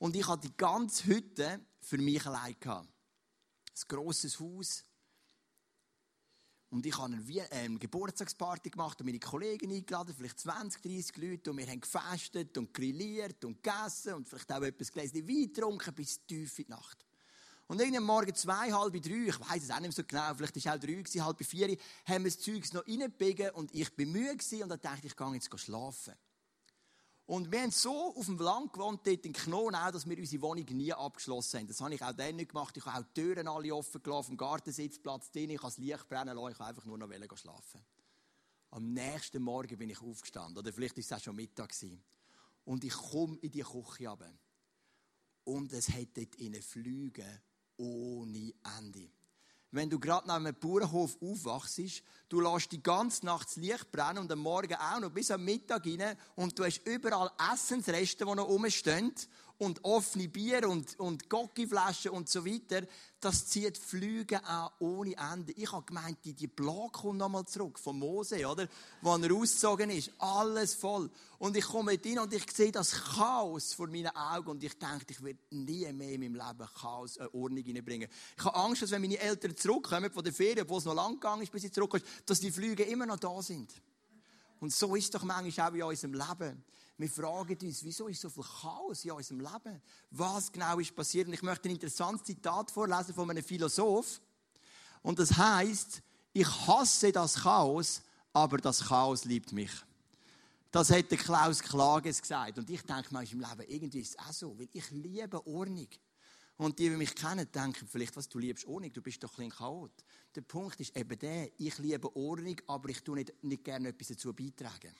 Und 0.00 0.16
ich 0.16 0.26
hatte 0.26 0.48
die 0.48 0.56
ganze 0.56 1.06
Hütte 1.06 1.60
für 1.80 1.98
mich 1.98 2.26
allein 2.26 2.56
gehabt. 2.58 2.88
Ein 2.88 3.82
grosses 3.86 4.40
Haus, 4.40 4.82
und 6.76 6.84
ich 6.84 6.98
habe 6.98 7.14
eine 7.14 7.48
ähm, 7.52 7.78
Geburtstagsparty 7.78 8.68
gemacht 8.68 9.00
und 9.00 9.06
meine 9.06 9.18
Kollegen 9.18 9.72
eingeladen, 9.72 10.14
vielleicht 10.14 10.38
20, 10.38 10.82
30 10.82 11.16
Leute. 11.16 11.50
Und 11.50 11.56
wir 11.56 11.66
haben 11.66 11.80
gefestet 11.80 12.58
und 12.58 12.74
grilliert 12.74 13.42
und 13.46 13.62
gegessen 13.62 14.12
und 14.12 14.28
vielleicht 14.28 14.52
auch 14.52 14.60
etwas 14.60 14.92
gelesen, 14.92 15.26
Wein 15.26 15.50
getrunken 15.52 15.94
bis 15.94 16.20
tief 16.26 16.58
in 16.58 16.66
die 16.66 16.70
Nacht. 16.70 17.06
Und 17.66 17.80
irgendwann 17.80 18.04
morgen 18.04 18.34
zwei, 18.34 18.70
halb 18.70 18.92
drei, 19.02 19.26
ich 19.26 19.40
weiß 19.40 19.62
es 19.62 19.70
auch 19.70 19.80
nicht 19.80 19.94
so 19.94 20.04
genau, 20.04 20.34
vielleicht 20.34 20.54
war 20.54 20.74
es 20.74 20.78
auch 20.78 20.84
drei, 20.84 20.92
gewesen, 20.92 21.24
halb 21.24 21.44
vier, 21.44 21.76
haben 22.04 22.24
wir 22.24 22.30
das 22.30 22.40
Zeug 22.40 22.72
noch 22.74 22.86
reingebiegen 22.86 23.50
und 23.52 23.74
ich 23.74 23.90
bin 23.96 24.12
müde 24.12 24.62
und 24.62 24.68
dann 24.68 24.80
dachte 24.80 25.06
ich, 25.06 25.12
ich 25.12 25.16
gehe 25.16 25.32
jetzt 25.32 25.58
schlafen. 25.58 26.14
Und 27.26 27.50
wir 27.50 27.60
haben 27.60 27.72
so 27.72 28.14
auf 28.14 28.26
dem 28.26 28.38
Land 28.38 28.72
gewohnt, 28.72 29.00
dort 29.04 29.26
in 29.26 29.32
Knoten 29.32 29.74
auch, 29.74 29.90
dass 29.90 30.08
wir 30.08 30.16
unsere 30.16 30.42
Wohnung 30.42 30.64
nie 30.64 30.92
abgeschlossen 30.92 31.58
haben. 31.58 31.66
Das 31.66 31.80
habe 31.80 31.92
ich 31.92 32.02
auch 32.02 32.12
dann 32.12 32.36
nicht 32.36 32.50
gemacht. 32.50 32.76
Ich 32.76 32.86
habe 32.86 33.00
auch 33.00 33.02
die 33.02 33.20
Türen 33.20 33.48
alle 33.48 33.74
offen 33.74 34.00
gelassen, 34.00 34.32
im 34.32 34.36
Gartensitzplatz 34.36 35.32
drin. 35.32 35.50
Ich 35.50 35.58
habe 35.58 35.66
das 35.66 35.78
Licht 35.78 36.08
brennen 36.08 36.36
lassen. 36.36 36.52
Ich 36.52 36.58
habe 36.60 36.68
einfach 36.68 36.84
nur 36.84 36.98
noch 36.98 37.36
schlafen. 37.36 37.84
Am 38.70 38.92
nächsten 38.92 39.42
Morgen 39.42 39.76
bin 39.76 39.90
ich 39.90 40.00
aufgestanden. 40.00 40.58
Oder 40.58 40.72
vielleicht 40.72 40.96
war 40.96 41.00
es 41.00 41.12
auch 41.12 41.20
schon 41.20 41.34
Mittag. 41.34 41.74
Und 42.64 42.84
ich 42.84 42.94
komme 42.94 43.38
in 43.38 43.50
die 43.50 43.62
Küche 43.62 44.08
runter. 44.08 44.32
Und 45.42 45.72
es 45.72 45.88
hat 45.88 46.16
dort 46.16 46.36
in 46.36 46.54
Flüge 46.62 47.42
ohne 47.76 48.54
Ende 48.78 49.10
wenn 49.76 49.90
du 49.90 50.00
gerade 50.00 50.26
nach 50.26 50.36
einem 50.36 50.54
Bauernhof 50.54 51.16
aufwachst, 51.22 52.02
du 52.28 52.40
lässt 52.40 52.72
die 52.72 52.82
ganze 52.82 53.26
Nacht 53.26 53.48
das 53.48 53.56
Licht 53.56 53.92
brennen 53.92 54.18
und 54.18 54.32
am 54.32 54.40
Morgen 54.40 54.74
auch 54.74 55.00
noch 55.00 55.10
bis 55.10 55.30
am 55.30 55.44
Mittag 55.44 55.86
rein 55.86 56.16
und 56.34 56.58
du 56.58 56.64
hast 56.64 56.86
überall 56.86 57.30
Essensreste, 57.52 58.24
die 58.24 58.34
noch 58.34 58.48
rumstehen 58.48 59.12
und 59.58 59.82
offene 59.84 60.28
Bier 60.28 60.68
und, 60.68 60.98
und 61.00 61.30
Gockiflaschen 61.30 62.10
und 62.10 62.28
so 62.28 62.44
weiter, 62.44 62.86
das 63.20 63.46
zieht 63.46 63.78
Flüge 63.78 64.44
an 64.44 64.70
ohne 64.78 65.16
Ende. 65.16 65.52
Ich 65.52 65.72
habe 65.72 65.84
gemeint, 65.86 66.18
die, 66.24 66.34
die 66.34 66.48
Plage 66.48 66.92
kommt 66.92 67.18
nochmal 67.18 67.46
zurück 67.46 67.78
von 67.78 67.98
Mose, 67.98 68.46
oder? 68.46 68.68
Wo 69.00 69.16
er 69.16 69.34
ausgezogen 69.34 69.90
ist. 69.90 70.12
Alles 70.18 70.74
voll. 70.74 71.10
Und 71.38 71.56
ich 71.56 71.64
komme 71.64 71.92
rein 71.92 72.18
und 72.18 72.34
ich 72.34 72.50
sehe 72.52 72.70
das 72.70 72.92
Chaos 72.92 73.72
vor 73.72 73.88
meinen 73.88 74.14
Augen 74.14 74.50
und 74.50 74.62
ich 74.62 74.78
denke, 74.78 75.06
ich 75.08 75.22
werde 75.22 75.40
nie 75.50 75.90
mehr 75.92 76.12
in 76.12 76.20
meinem 76.20 76.34
Leben 76.34 76.68
Chaos, 76.78 77.18
eine 77.18 77.32
Ordnung 77.32 77.64
reinbringen. 77.64 78.08
Ich 78.36 78.44
habe 78.44 78.56
Angst, 78.56 78.82
dass 78.82 78.90
wenn 78.90 79.02
meine 79.02 79.18
Eltern 79.18 79.56
zurückkommen 79.56 80.10
von 80.10 80.22
der 80.22 80.32
Ferien, 80.32 80.62
obwohl 80.62 80.78
es 80.78 80.84
noch 80.84 80.94
lang 80.94 81.14
gegangen 81.14 81.42
ist, 81.42 81.52
bis 81.52 81.62
sie 81.62 81.70
zurückkommen, 81.70 82.04
dass 82.26 82.40
die 82.40 82.50
Flüge 82.50 82.82
immer 82.84 83.06
noch 83.06 83.18
da 83.18 83.42
sind. 83.42 83.72
Und 84.60 84.72
so 84.72 84.94
ist 84.94 85.14
doch 85.14 85.22
manchmal 85.22 85.70
auch 85.70 85.74
in 85.74 85.82
unserem 85.82 86.14
Leben. 86.14 86.64
Wir 86.98 87.10
fragen 87.10 87.58
uns, 87.60 87.84
wieso 87.84 88.08
ist 88.08 88.22
so 88.22 88.30
viel 88.30 88.42
Chaos 88.42 89.04
in 89.04 89.10
unserem 89.10 89.40
Leben? 89.40 89.82
Was 90.10 90.50
genau 90.50 90.78
ist 90.78 90.96
passiert? 90.96 91.26
Und 91.26 91.34
ich 91.34 91.42
möchte 91.42 91.68
ein 91.68 91.72
interessantes 91.72 92.24
Zitat 92.24 92.70
vorlesen 92.70 93.14
von 93.14 93.30
einem 93.30 93.44
Philosoph. 93.44 94.20
Und 95.02 95.18
das 95.18 95.36
heißt, 95.36 96.00
ich 96.32 96.48
hasse 96.66 97.12
das 97.12 97.34
Chaos, 97.34 98.02
aber 98.32 98.56
das 98.58 98.84
Chaos 98.84 99.24
liebt 99.24 99.52
mich. 99.52 99.70
Das 100.70 100.90
hat 100.90 101.10
der 101.10 101.18
Klaus 101.18 101.62
Klages 101.62 102.20
gesagt. 102.20 102.58
Und 102.58 102.68
ich 102.70 102.82
denke 102.82 103.08
manchmal 103.10 103.26
im 103.26 103.40
Leben, 103.40 103.70
irgendwie 103.70 104.00
ist 104.00 104.10
es 104.10 104.18
auch 104.18 104.32
so, 104.32 104.58
weil 104.58 104.68
ich 104.72 104.90
liebe 104.90 105.46
Ordnung. 105.46 105.88
Und 106.58 106.78
die, 106.78 106.88
die 106.88 106.96
mich 106.96 107.14
kennen, 107.14 107.46
denken 107.52 107.86
vielleicht, 107.86 108.16
was 108.16 108.28
du 108.28 108.38
liebst 108.38 108.66
Ordnung, 108.66 108.92
du 108.92 109.02
bist 109.02 109.22
doch 109.22 109.38
ein 109.38 109.50
Chaot. 109.50 109.92
Der 110.34 110.40
Punkt 110.40 110.80
ist 110.80 110.96
eben 110.96 111.18
der, 111.18 111.50
ich 111.58 111.76
liebe 111.78 112.14
Ordnung, 112.16 112.56
aber 112.66 112.88
ich 112.88 113.02
tue 113.02 113.16
nicht, 113.16 113.32
nicht 113.44 113.64
gerne 113.64 113.88
etwas 113.88 114.08
dazu 114.08 114.32
beitragen. 114.32 114.94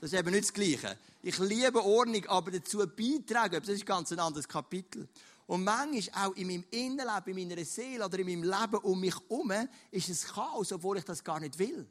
Das 0.00 0.12
ist 0.12 0.18
eben 0.18 0.30
nicht 0.30 0.44
das 0.44 0.52
Gleiche. 0.52 0.96
Ich 1.22 1.38
liebe 1.38 1.84
Ordnung, 1.84 2.24
aber 2.26 2.52
dazu 2.52 2.78
beitragen, 2.78 3.60
das 3.60 3.68
ist 3.68 3.84
ganz 3.84 4.12
ein 4.12 4.20
anderes 4.20 4.46
Kapitel. 4.46 5.08
Und 5.46 5.64
manchmal 5.64 6.26
auch 6.26 6.36
in 6.36 6.46
meinem 6.46 6.64
Innenleben, 6.70 7.36
in 7.36 7.48
meiner 7.48 7.64
Seele 7.64 8.04
oder 8.04 8.18
in 8.18 8.26
meinem 8.26 8.44
Leben 8.44 8.76
um 8.84 9.00
mich 9.00 9.14
herum 9.14 9.52
ist 9.90 10.08
es 10.08 10.26
Chaos, 10.26 10.72
obwohl 10.72 10.98
ich 10.98 11.04
das 11.04 11.24
gar 11.24 11.40
nicht 11.40 11.58
will. 11.58 11.88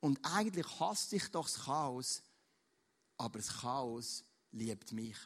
Und 0.00 0.18
eigentlich 0.22 0.66
hasse 0.80 1.16
ich 1.16 1.28
doch 1.28 1.44
das 1.44 1.64
Chaos, 1.64 2.22
aber 3.18 3.38
das 3.38 3.60
Chaos 3.60 4.24
liebt 4.52 4.92
mich. 4.92 5.16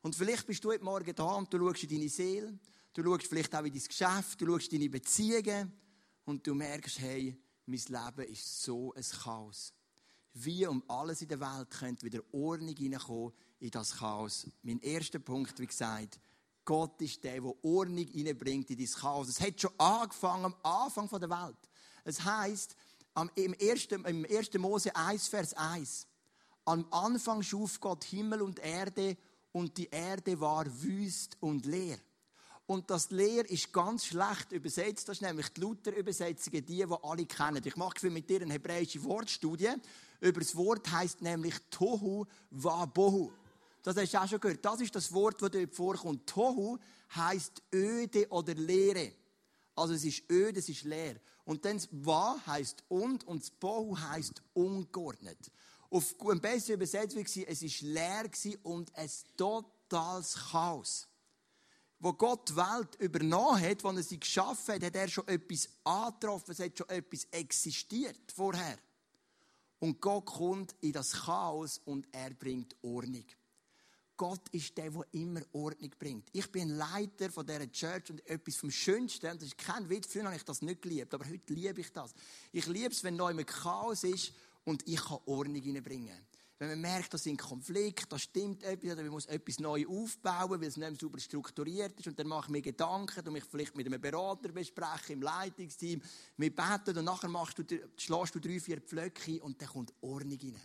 Und 0.00 0.16
vielleicht 0.16 0.46
bist 0.46 0.64
du 0.64 0.70
heute 0.70 0.84
Morgen 0.84 1.14
da 1.14 1.34
und 1.34 1.52
du 1.52 1.58
schaust 1.58 1.82
in 1.82 1.90
deine 1.90 2.08
Seele, 2.08 2.58
du 2.94 3.02
schaust 3.02 3.26
vielleicht 3.26 3.54
auch 3.54 3.64
in 3.64 3.72
dein 3.74 3.82
Geschäft, 3.82 4.40
du 4.40 4.46
schaust 4.46 4.72
in 4.72 4.78
deine 4.78 4.90
Beziehungen 4.90 5.72
und 6.24 6.46
du 6.46 6.54
merkst, 6.54 6.98
hey, 7.00 7.36
mein 7.66 7.78
Leben 7.78 8.32
ist 8.32 8.62
so 8.62 8.94
ein 8.94 9.04
Chaos 9.04 9.74
wie 10.34 10.66
um 10.66 10.82
alles 10.88 11.22
in 11.22 11.28
der 11.28 11.40
Welt 11.40 11.70
könnte 11.70 12.06
wieder 12.06 12.22
Ordnung 12.32 12.76
hineinkommen 12.76 13.32
in 13.58 13.70
das 13.70 13.96
Chaos. 13.96 14.46
Mein 14.62 14.80
erster 14.80 15.18
Punkt, 15.18 15.58
wie 15.58 15.66
gesagt, 15.66 16.20
Gott 16.64 17.00
ist 17.02 17.24
der, 17.24 17.40
der 17.40 17.64
Ordnung 17.64 18.06
hineinbringt 18.06 18.70
in 18.70 18.76
dieses 18.76 18.96
Chaos. 18.96 19.28
Es 19.28 19.40
hat 19.40 19.60
schon 19.60 19.72
angefangen 19.78 20.46
am 20.46 20.56
Anfang 20.62 21.08
der 21.18 21.30
Welt. 21.30 21.58
Es 22.04 22.22
heißt 22.24 22.76
im 23.34 23.54
1. 23.60 23.86
Im 23.86 24.24
1. 24.24 24.54
Mose 24.58 24.94
1, 24.94 25.28
Vers 25.28 25.54
1. 25.54 26.06
Am 26.64 26.86
Anfang 26.90 27.42
schuf 27.42 27.80
Gott 27.80 28.04
Himmel 28.04 28.42
und 28.42 28.60
Erde 28.60 29.16
und 29.52 29.76
die 29.76 29.88
Erde 29.90 30.40
war 30.40 30.64
wüst 30.82 31.36
und 31.40 31.66
leer. 31.66 31.98
Und 32.66 32.88
das 32.88 33.10
Leer 33.10 33.50
ist 33.50 33.72
ganz 33.72 34.06
schlecht 34.06 34.52
übersetzt. 34.52 35.08
Das 35.08 35.16
ist 35.16 35.22
nämlich 35.22 35.48
die 35.48 35.60
Luther-Übersetzung, 35.60 36.52
die, 36.52 36.62
die 36.62 36.84
alle 36.84 37.26
kennen. 37.26 37.62
Ich 37.64 37.76
mache 37.76 38.10
mit 38.10 38.30
dir 38.30 38.42
eine 38.42 38.52
hebräische 38.52 39.02
Wortstudie 39.02 39.72
über 40.20 40.40
das 40.40 40.54
Wort 40.56 40.90
heißt 40.90 41.22
nämlich 41.22 41.54
Tohu 41.70 42.26
Wabohu. 42.50 43.32
Das 43.82 43.96
hast 43.96 44.12
du 44.12 44.20
auch 44.20 44.28
schon 44.28 44.40
gehört. 44.40 44.64
Das 44.64 44.80
ist 44.80 44.94
das 44.94 45.12
Wort, 45.12 45.40
das 45.40 45.50
dort 45.50 45.74
vorkommt. 45.74 46.26
Tohu 46.26 46.78
heißt 47.14 47.62
öde 47.72 48.28
oder 48.28 48.54
Leere. 48.54 49.12
Also 49.74 49.94
es 49.94 50.04
ist 50.04 50.30
öde, 50.30 50.60
es 50.60 50.68
ist 50.68 50.84
leer. 50.84 51.16
Und 51.44 51.64
dann 51.64 51.78
das 51.78 51.88
Wa 51.90 52.38
heißt 52.46 52.84
und 52.88 53.26
und 53.26 53.42
das 53.42 53.50
Bohu 53.50 53.98
heißt 53.98 54.42
ungeordnet. 54.52 55.50
Auf 55.88 56.14
eine 56.20 56.38
bessere 56.38 56.74
Übersetzung 56.74 57.24
war 57.24 57.48
es 57.48 57.62
ist 57.62 57.80
leer 57.80 58.30
und 58.62 58.94
ein 58.94 59.10
totales 59.36 60.34
Chaos. 60.34 61.08
Wo 61.98 62.12
Gott 62.12 62.50
die 62.50 62.56
Welt 62.56 62.94
übernommen 62.98 63.60
hat, 63.60 63.84
als 63.84 63.96
er 63.96 64.02
sie 64.02 64.20
geschaffen 64.20 64.74
hat, 64.74 64.84
hat 64.84 64.94
er 64.94 65.08
schon 65.08 65.28
etwas 65.28 65.68
angetroffen, 65.84 66.52
es 66.52 66.60
hat 66.60 66.78
schon 66.78 66.88
etwas 66.88 67.24
existiert 67.30 68.32
vorher. 68.34 68.78
Und 69.80 70.00
Gott 70.00 70.26
kommt 70.26 70.74
in 70.80 70.92
das 70.92 71.12
Chaos 71.12 71.80
und 71.84 72.06
er 72.12 72.30
bringt 72.30 72.76
Ordnung. 72.82 73.24
Gott 74.16 74.50
ist 74.50 74.76
der, 74.76 74.90
der 74.90 75.06
immer 75.12 75.40
Ordnung 75.52 75.90
bringt. 75.98 76.28
Ich 76.32 76.52
bin 76.52 76.76
Leiter 76.76 77.30
von 77.30 77.46
dieser 77.46 77.72
Church 77.72 78.10
und 78.10 78.26
etwas 78.28 78.56
vom 78.56 78.70
Schönsten, 78.70 79.26
das 79.26 79.42
ist 79.42 79.56
kein 79.56 79.88
Witz, 79.88 80.12
früher 80.12 80.24
habe 80.24 80.36
ich 80.36 80.44
das 80.44 80.60
nicht 80.60 80.82
geliebt, 80.82 81.14
aber 81.14 81.26
heute 81.26 81.54
liebe 81.54 81.80
ich 81.80 81.90
das. 81.90 82.12
Ich 82.52 82.66
liebe 82.66 82.90
es, 82.90 83.02
wenn 83.02 83.16
neu 83.16 83.32
Chaos 83.44 84.04
ist 84.04 84.34
und 84.64 84.86
ich 84.86 85.02
kann 85.02 85.20
Ordnung 85.24 85.62
hineinbringen. 85.62 86.18
Wenn 86.60 86.68
man 86.68 86.80
merkt, 86.82 87.14
da 87.14 87.16
sind 87.16 87.40
Konflikte, 87.40 88.06
da 88.06 88.18
stimmt 88.18 88.62
etwas, 88.62 88.92
oder 88.92 89.02
man 89.02 89.12
muss 89.12 89.24
etwas 89.24 89.58
neu 89.60 89.86
aufbauen, 89.88 90.60
weil 90.60 90.68
es 90.68 90.76
nicht 90.76 90.90
mehr 90.90 90.94
sauber 91.00 91.18
strukturiert 91.18 91.98
ist, 91.98 92.06
und 92.06 92.18
dann 92.18 92.26
mache 92.28 92.48
ich 92.48 92.50
mir 92.50 92.60
Gedanken, 92.60 93.26
und 93.26 93.32
mich 93.32 93.44
vielleicht 93.44 93.74
mit 93.74 93.86
einem 93.86 93.98
Berater 93.98 94.50
besprechen, 94.52 95.14
im 95.14 95.22
Leitungsteam, 95.22 96.02
wir 96.36 96.54
beten, 96.54 96.98
und 96.98 97.04
nachher 97.06 97.28
machst 97.28 97.58
du, 97.58 97.64
schlägst 97.96 98.34
du 98.34 98.40
drei, 98.40 98.60
vier 98.60 98.78
Pflöcke, 98.82 99.42
und 99.42 99.58
dann 99.62 99.70
kommt 99.70 99.94
Ordnung 100.02 100.38
rein. 100.38 100.60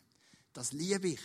Das 0.51 0.73
liebe 0.73 1.07
ich. 1.07 1.21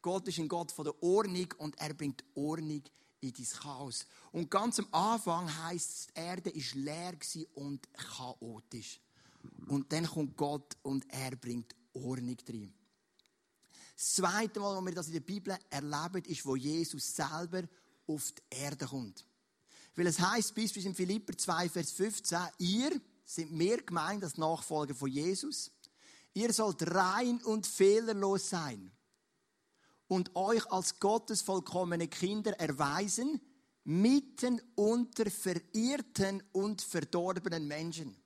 Gott 0.00 0.28
ist 0.28 0.38
ein 0.38 0.46
Gott 0.46 0.70
von 0.70 0.84
der 0.84 1.02
Ordnung, 1.02 1.48
und 1.58 1.76
er 1.80 1.92
bringt 1.92 2.22
Ordnung 2.36 2.84
in 3.20 3.32
dein 3.32 3.46
Chaos. 3.46 4.06
Und 4.30 4.48
ganz 4.48 4.78
am 4.78 4.86
Anfang 4.92 5.52
heisst 5.64 5.90
es, 5.90 6.06
die 6.06 6.20
Erde 6.20 6.54
war 6.54 6.82
leer 6.82 7.18
und 7.54 7.92
chaotisch. 7.94 9.00
Und 9.66 9.92
dann 9.92 10.06
kommt 10.06 10.36
Gott, 10.36 10.76
und 10.82 11.04
er 11.12 11.34
bringt 11.34 11.74
Ordnung 11.94 12.36
rein. 12.48 12.72
Das 13.94 14.14
zweite 14.14 14.60
Mal, 14.60 14.76
wo 14.76 14.84
wir 14.84 14.94
das 14.94 15.06
in 15.06 15.14
der 15.14 15.20
Bibel 15.20 15.56
erleben, 15.70 16.24
ist, 16.24 16.44
wo 16.44 16.56
Jesus 16.56 17.14
selber 17.14 17.62
auf 18.06 18.32
die 18.32 18.56
Erde 18.56 18.86
kommt. 18.86 19.24
Weil 19.94 20.08
es 20.08 20.18
heißt 20.18 20.54
beispielsweise 20.54 20.88
in 20.88 20.94
Philipper 20.94 21.36
2, 21.36 21.68
Vers 21.68 21.92
15, 21.92 22.38
ihr 22.58 23.00
sind 23.24 23.52
mehr 23.52 23.78
gemeint 23.78 24.24
als 24.24 24.36
Nachfolger 24.36 24.94
von 24.94 25.08
Jesus. 25.08 25.70
Ihr 26.32 26.52
sollt 26.52 26.82
rein 26.92 27.40
und 27.44 27.66
fehlerlos 27.66 28.50
sein 28.50 28.90
und 30.08 30.34
euch 30.34 30.70
als 30.70 30.98
Gottes 30.98 31.42
vollkommene 31.42 32.08
Kinder 32.08 32.58
erweisen, 32.58 33.40
mitten 33.84 34.60
unter 34.74 35.30
verirrten 35.30 36.42
und 36.52 36.82
verdorbenen 36.82 37.68
Menschen. 37.68 38.16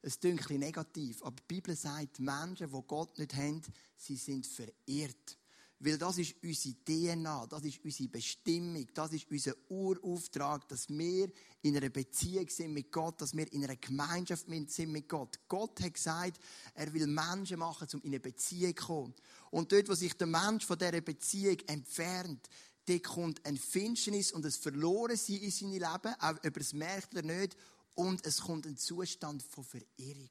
Es 0.00 0.20
klingt 0.20 0.48
ein 0.50 0.60
negativ, 0.60 1.22
aber 1.22 1.36
die 1.36 1.54
Bibel 1.54 1.74
sagt, 1.74 2.20
Menschen, 2.20 2.70
die 2.70 2.82
Gott 2.86 3.18
nicht 3.18 3.34
haben, 3.34 3.62
sie 3.96 4.16
sind 4.16 4.46
verirrt. 4.46 5.38
Weil 5.80 5.96
das 5.96 6.18
ist 6.18 6.34
unsere 6.42 6.74
DNA, 6.84 7.46
das 7.46 7.64
ist 7.64 7.84
unsere 7.84 8.08
Bestimmung, 8.08 8.86
das 8.94 9.12
ist 9.12 9.30
unser 9.30 9.54
Urauftrag, 9.68 10.66
dass 10.68 10.88
wir 10.88 11.30
in 11.62 11.76
einer 11.76 11.88
Beziehung 11.88 12.48
sind 12.48 12.74
mit 12.74 12.90
Gott, 12.90 13.20
dass 13.20 13.36
wir 13.36 13.52
in 13.52 13.62
einer 13.62 13.76
Gemeinschaft 13.76 14.46
sind 14.48 14.90
mit 14.90 15.08
Gott. 15.08 15.38
Gott 15.46 15.80
hat 15.80 15.94
gesagt, 15.94 16.40
er 16.74 16.92
will 16.92 17.06
Menschen 17.06 17.60
machen, 17.60 17.86
um 17.92 18.00
in 18.02 18.08
eine 18.08 18.20
Beziehung 18.20 18.76
zu 18.76 18.84
kommen. 18.86 19.14
Und 19.52 19.70
dort, 19.70 19.88
wo 19.88 19.94
sich 19.94 20.14
der 20.14 20.26
Mensch 20.26 20.66
von 20.66 20.78
dieser 20.78 21.00
Beziehung 21.00 21.58
entfernt, 21.68 22.48
dort 22.86 23.04
kommt 23.04 23.46
ein 23.46 23.56
Finsternis 23.56 24.32
und 24.32 24.44
ein 24.44 24.50
Verlorensein 24.50 25.42
in 25.42 25.50
sein 25.52 25.70
Leben, 25.70 26.14
auch 26.18 26.34
ob 26.44 26.44
er 26.44 26.60
es 26.60 26.72
merkt 26.72 27.12
oder 27.12 27.22
nicht, 27.22 27.56
und 27.98 28.24
es 28.24 28.42
kommt 28.42 28.64
ein 28.64 28.76
Zustand 28.76 29.42
von 29.42 29.64
Verirrung. 29.64 30.30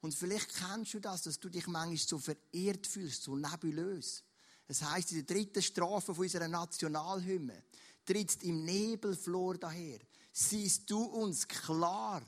Und 0.00 0.14
vielleicht 0.14 0.54
kennst 0.54 0.94
du 0.94 1.00
das, 1.00 1.22
dass 1.22 1.38
du 1.38 1.50
dich 1.50 1.66
manchmal 1.66 1.98
so 1.98 2.18
verirrt 2.18 2.86
fühlst, 2.86 3.24
so 3.24 3.36
nebulös. 3.36 4.24
Es 4.66 4.80
heißt 4.80 5.12
in 5.12 5.18
der 5.18 5.36
dritten 5.36 5.60
Strafe 5.60 6.14
von 6.14 6.24
unserer 6.24 6.48
Nationalhymne, 6.48 7.62
trittst 8.06 8.42
im 8.44 8.64
Nebelflor 8.64 9.58
daher, 9.58 9.98
siehst 10.32 10.90
du 10.90 11.02
uns 11.02 11.46
klar 11.46 12.22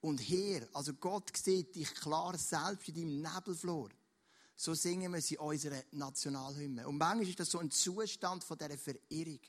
und 0.00 0.18
her. 0.18 0.68
Also 0.72 0.92
Gott 0.94 1.30
sieht 1.36 1.76
dich 1.76 1.94
klar 1.94 2.36
selbst 2.36 2.88
in 2.88 2.94
deinem 2.96 3.22
Nebelflor. 3.22 3.90
So 4.56 4.74
singen 4.74 5.12
wir 5.12 5.22
sie 5.22 5.34
in 5.34 5.40
unserer 5.42 5.82
Nationalhymne. 5.92 6.88
Und 6.88 6.98
manchmal 6.98 7.28
ist 7.28 7.38
das 7.38 7.52
so 7.52 7.60
ein 7.60 7.70
Zustand 7.70 8.42
von 8.42 8.58
dieser 8.58 8.76
Verirrung. 8.76 9.40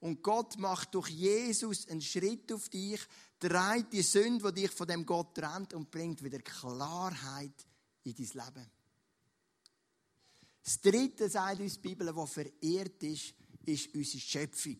Und 0.00 0.22
Gott 0.22 0.58
macht 0.58 0.94
durch 0.94 1.08
Jesus 1.08 1.86
einen 1.88 2.00
Schritt 2.00 2.50
auf 2.52 2.68
dich, 2.68 3.00
dreht 3.38 3.92
die 3.92 4.02
Sünde, 4.02 4.52
die 4.52 4.62
dich 4.62 4.70
von 4.70 4.88
dem 4.88 5.04
Gott 5.04 5.34
trennt 5.34 5.74
und 5.74 5.90
bringt 5.90 6.22
wieder 6.24 6.38
Klarheit 6.40 7.66
in 8.04 8.14
dein 8.14 8.44
Leben. 8.44 8.70
Das 10.62 10.80
dritte, 10.80 11.28
sagt 11.28 11.60
uns 11.60 11.74
die 11.74 11.80
Bibel, 11.80 12.14
was 12.14 12.32
verehrt 12.32 13.02
ist, 13.02 13.34
ist 13.66 13.94
unsere 13.94 14.20
Schöpfung. 14.20 14.78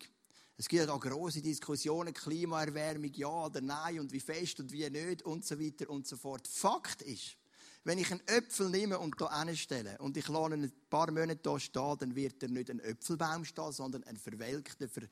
Es 0.56 0.68
gibt 0.68 0.86
ja 0.86 0.96
große 0.96 1.40
Diskussionen, 1.40 2.12
Klimaerwärmung, 2.12 3.12
ja 3.14 3.46
oder 3.46 3.62
nein 3.62 4.00
und 4.00 4.12
wie 4.12 4.20
fest 4.20 4.60
und 4.60 4.70
wie 4.72 4.88
nicht 4.90 5.22
und 5.22 5.44
so 5.44 5.58
weiter 5.58 5.88
und 5.88 6.06
so 6.06 6.16
fort. 6.16 6.46
Fakt 6.46 7.00
ist, 7.02 7.36
wenn 7.84 7.98
ich 7.98 8.10
einen 8.10 8.26
Äpfel 8.26 8.68
nehme 8.68 8.98
und 8.98 9.16
hier 9.18 9.44
hinstelle 9.44 9.96
und 9.98 10.16
ich 10.16 10.28
lasse 10.28 10.54
ihn 10.54 10.64
ein 10.64 10.72
paar 10.90 11.10
Monate 11.10 11.50
hier 11.50 11.60
stehen, 11.60 11.96
dann 11.98 12.14
wird 12.14 12.42
er 12.42 12.48
nicht 12.48 12.70
ein 12.70 12.80
Äpfelbaum 12.80 13.44
stehen, 13.44 13.72
sondern 13.72 14.04
ein 14.04 14.16
verwelkter, 14.16 14.88
ver 14.88 15.02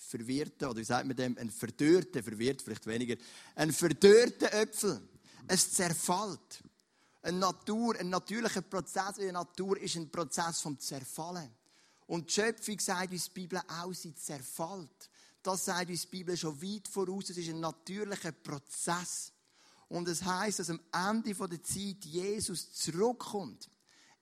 verwirrter, 0.00 0.70
oder 0.70 0.78
wie 0.78 0.84
sagt 0.84 1.06
man 1.06 1.16
dem, 1.16 1.36
ein 1.38 1.50
verdörrter, 1.50 2.22
verwirrt 2.22 2.62
vielleicht 2.62 2.86
weniger, 2.86 3.16
ein 3.56 3.72
verdörrter 3.72 4.52
Äpfel. 4.52 5.00
Es 5.48 5.72
zerfällt. 5.72 6.62
Ein 7.22 7.40
Natur, 7.40 7.96
ein 7.98 8.08
natürlicher 8.08 8.62
Prozess 8.62 9.18
in 9.18 9.24
der 9.24 9.32
Natur 9.32 9.76
ist 9.78 9.96
ein 9.96 10.08
Prozess 10.08 10.60
vom 10.60 10.78
Zerfallen. 10.78 11.50
Und 12.06 12.28
die 12.28 12.34
Schöpfung 12.34 12.78
sagt 12.78 13.12
uns 13.12 13.24
die 13.24 13.40
Bibel 13.40 13.60
auch, 13.68 13.92
sie 13.92 14.14
zerfällt. 14.14 15.10
Das 15.42 15.64
sagt 15.64 15.90
uns 15.90 16.02
die 16.02 16.08
Bibel 16.08 16.36
schon 16.36 16.60
weit 16.62 16.86
voraus. 16.86 17.30
Es 17.30 17.36
ist 17.38 17.48
ein 17.48 17.60
natürlicher 17.60 18.32
Prozess. 18.32 19.32
Und 19.88 20.08
es 20.08 20.22
heißt, 20.22 20.58
dass 20.58 20.70
am 20.70 20.80
Ende 20.92 21.32
der 21.34 21.62
Zeit 21.62 22.04
Jesus 22.04 22.72
zurückkommt. 22.72 23.70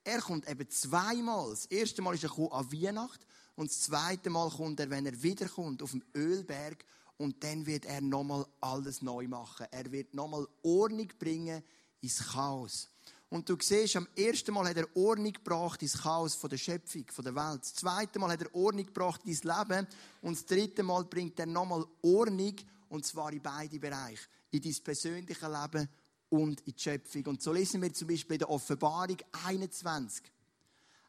Er 0.03 0.21
kommt 0.21 0.49
eben 0.49 0.69
zweimal. 0.69 1.49
Das 1.49 1.65
erste 1.65 2.01
Mal 2.01 2.15
ist 2.15 2.23
er 2.23 2.53
an 2.53 2.71
Weihnacht 2.71 3.25
und 3.55 3.69
das 3.69 3.81
zweite 3.81 4.29
Mal 4.29 4.49
kommt 4.49 4.79
er, 4.79 4.89
wenn 4.89 5.05
er 5.05 5.21
wiederkommt, 5.21 5.83
auf 5.83 5.91
dem 5.91 6.03
Ölberg 6.15 6.85
und 7.17 7.43
dann 7.43 7.65
wird 7.65 7.85
er 7.85 7.99
nochmal 7.99 8.45
alles 8.61 9.01
neu 9.01 9.27
machen. 9.27 9.67
Er 9.71 9.91
wird 9.91 10.13
nochmal 10.13 10.47
Ordnung 10.63 11.09
bringen 11.19 11.61
ins 11.99 12.19
Chaos. 12.19 12.87
Und 13.29 13.49
du 13.49 13.57
siehst, 13.59 13.97
am 13.97 14.07
ersten 14.15 14.53
Mal 14.53 14.69
hat 14.69 14.77
er 14.77 14.95
Ordnung 14.95 15.33
gebracht 15.33 15.81
ins 15.81 16.01
Chaos 16.01 16.35
von 16.35 16.49
der 16.49 16.57
Schöpfung, 16.57 17.03
von 17.11 17.25
der 17.25 17.35
Welt. 17.35 17.61
Das 17.61 17.73
zweite 17.73 18.19
Mal 18.19 18.31
hat 18.31 18.41
er 18.41 18.55
Ordnung 18.55 18.85
gebracht 18.85 19.19
ins 19.25 19.43
Leben. 19.43 19.85
Und 20.21 20.37
das 20.37 20.45
dritte 20.45 20.83
Mal 20.83 21.03
bringt 21.03 21.37
er 21.37 21.45
nochmal 21.45 21.85
Ordnung, 22.01 22.55
und 22.87 23.05
zwar 23.05 23.33
in 23.33 23.41
beide 23.41 23.77
Bereiche 23.77 24.27
in 24.51 24.61
dein 24.61 24.75
persönliches 24.83 25.41
Leben 25.41 25.89
und 26.29 26.61
in 26.61 26.73
die 26.75 26.81
Schöpfung. 26.81 27.25
Und 27.27 27.41
so 27.41 27.51
lesen 27.51 27.81
wir 27.81 27.93
zum 27.93 28.07
Beispiel 28.07 28.35
in 28.35 28.39
der 28.39 28.49
Offenbarung 28.49 29.17
21. 29.45 30.23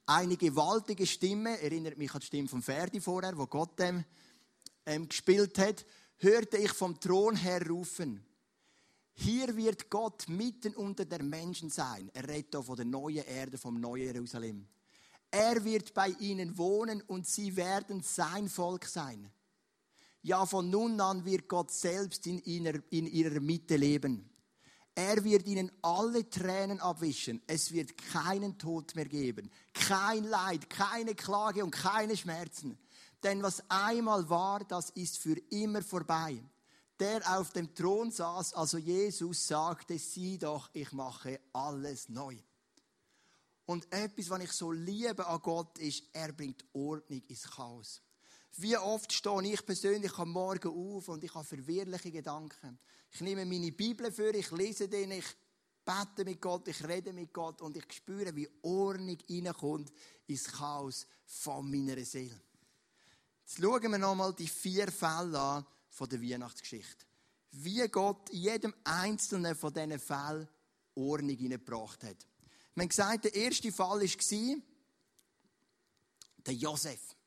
Eine 0.07 0.37
gewaltige 0.37 1.07
Stimme, 1.07 1.61
erinnert 1.61 1.99
mich 1.99 2.13
an 2.15 2.21
die 2.21 2.27
Stimme 2.27 2.49
von 2.49 2.63
Ferdi 2.63 3.01
vorher, 3.01 3.37
wo 3.37 3.47
Gott 3.47 3.79
dem 3.79 4.05
ähm, 4.87 5.09
gespielt 5.09 5.59
hat, 5.59 5.85
hörte 6.17 6.57
ich 6.57 6.73
vom 6.73 6.99
Thron 6.99 7.37
her 7.37 7.67
rufen. 7.69 8.25
Hier 9.13 9.55
wird 9.57 9.91
Gott 9.91 10.29
mitten 10.29 10.75
unter 10.75 11.05
der 11.05 11.23
Menschen 11.23 11.71
sein. 11.71 12.11
Er 12.15 12.29
redet 12.29 12.55
hier 12.55 12.63
von 12.63 12.77
der 12.77 12.87
neuen 12.87 13.25
Erde, 13.25 13.59
vom 13.59 13.81
neuen 13.81 14.15
Jerusalem. 14.15 14.67
Er 15.31 15.63
wird 15.65 15.93
bei 15.93 16.09
ihnen 16.21 16.57
wohnen 16.57 17.03
und 17.03 17.27
sie 17.27 17.55
werden 17.57 18.03
sein 18.03 18.49
Volk 18.49 18.87
sein. 18.87 19.31
Ja, 20.23 20.45
von 20.47 20.69
nun 20.71 21.01
an 21.01 21.25
wird 21.25 21.49
Gott 21.49 21.71
selbst 21.71 22.27
in 22.27 22.39
ihrer, 22.45 22.81
in 22.91 23.07
ihrer 23.07 23.41
Mitte 23.41 23.77
leben. 23.77 24.29
Er 24.95 25.23
wird 25.23 25.47
ihnen 25.47 25.71
alle 25.81 26.29
Tränen 26.29 26.81
abwischen. 26.81 27.41
Es 27.47 27.73
wird 27.73 27.97
keinen 27.97 28.59
Tod 28.59 28.97
mehr 28.97 29.05
geben. 29.05 29.49
Kein 29.73 30.25
Leid, 30.25 30.69
keine 30.69 31.15
Klage 31.15 31.63
und 31.63 31.71
keine 31.71 32.17
Schmerzen. 32.17 32.77
Denn 33.23 33.43
was 33.43 33.63
einmal 33.69 34.29
war, 34.29 34.65
das 34.65 34.91
ist 34.91 35.19
für 35.19 35.37
immer 35.51 35.83
vorbei. 35.83 36.43
Der 36.99 37.39
auf 37.39 37.53
dem 37.53 37.73
Thron 37.77 38.11
saß, 38.11 38.55
also 38.55 38.77
Jesus, 38.77 39.47
sagte, 39.47 39.99
sieh 39.99 40.37
doch, 40.37 40.69
ich 40.73 40.91
mache 40.91 41.39
alles 41.53 42.09
neu. 42.09 42.37
Und 43.67 43.87
etwas, 43.93 44.31
was 44.31 44.43
ich 44.43 44.53
so 44.53 44.73
liebe 44.73 45.25
an 45.25 45.41
Gott, 45.43 45.79
ist, 45.79 46.03
er 46.13 46.33
bringt 46.33 46.65
Ordnung 46.73 47.23
ins 47.29 47.43
Chaos. 47.43 48.03
Wie 48.61 48.77
oft 48.77 49.13
stehe 49.13 49.53
ich 49.53 49.65
persönlich 49.65 50.19
am 50.19 50.33
Morgen 50.33 50.69
auf 50.69 51.09
und 51.09 51.23
ich 51.23 51.33
habe 51.33 51.45
verwirrliche 51.45 52.11
Gedanken. 52.11 52.77
Ich 53.13 53.21
nehme 53.21 53.47
meine 53.47 53.71
Bibel 53.71 54.11
für, 54.11 54.35
ich 54.35 54.51
lese 54.51 54.89
den, 54.89 55.13
ich 55.13 55.27
bete 55.85 56.25
mit 56.25 56.41
Gott, 56.41 56.67
ich 56.67 56.87
rede 56.87 57.13
mit 57.13 57.33
Gott 57.33 57.63
und 57.63 57.77
ich 57.77 57.85
spüre, 57.93 58.35
wie 58.35 58.51
Ordnung 58.63 59.17
reinkommt 59.31 59.93
ins 60.27 60.49
Chaos 60.49 61.07
von 61.25 61.71
meiner 61.71 62.05
Seele. 62.05 62.41
Jetzt 63.45 63.61
schauen 63.61 63.93
wir 63.93 63.99
nochmal 63.99 64.35
die 64.35 64.49
vier 64.49 64.91
Fälle 64.91 65.39
an 65.39 65.65
von 65.89 66.09
der 66.09 66.21
Weihnachtsgeschichte. 66.21 67.07
Wie 67.53 67.87
Gott 67.87 68.29
in 68.31 68.41
jedem 68.41 68.75
einzelnen 68.83 69.55
von 69.55 69.73
diesen 69.73 70.01
Fällen 70.01 70.49
Ordnung 70.97 71.37
hineingebracht 71.37 72.03
hat. 72.03 72.27
Wir 72.75 72.83
haben 72.83 72.89
gesagt, 72.89 73.25
der 73.25 73.35
erste 73.37 73.71
Fall 73.71 74.01
war 74.01 74.57
der 76.45 76.55
Josef. 76.55 77.18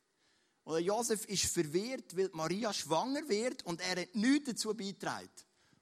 Und 0.72 0.86
Josef 0.86 1.26
ist 1.26 1.48
verwirrt, 1.48 2.16
weil 2.16 2.30
Maria 2.32 2.72
schwanger 2.72 3.28
wird 3.28 3.62
und 3.66 3.82
er 3.82 4.04
hat 4.04 4.16
nichts 4.16 4.52
dazu 4.52 4.74
beitragen. 4.74 5.30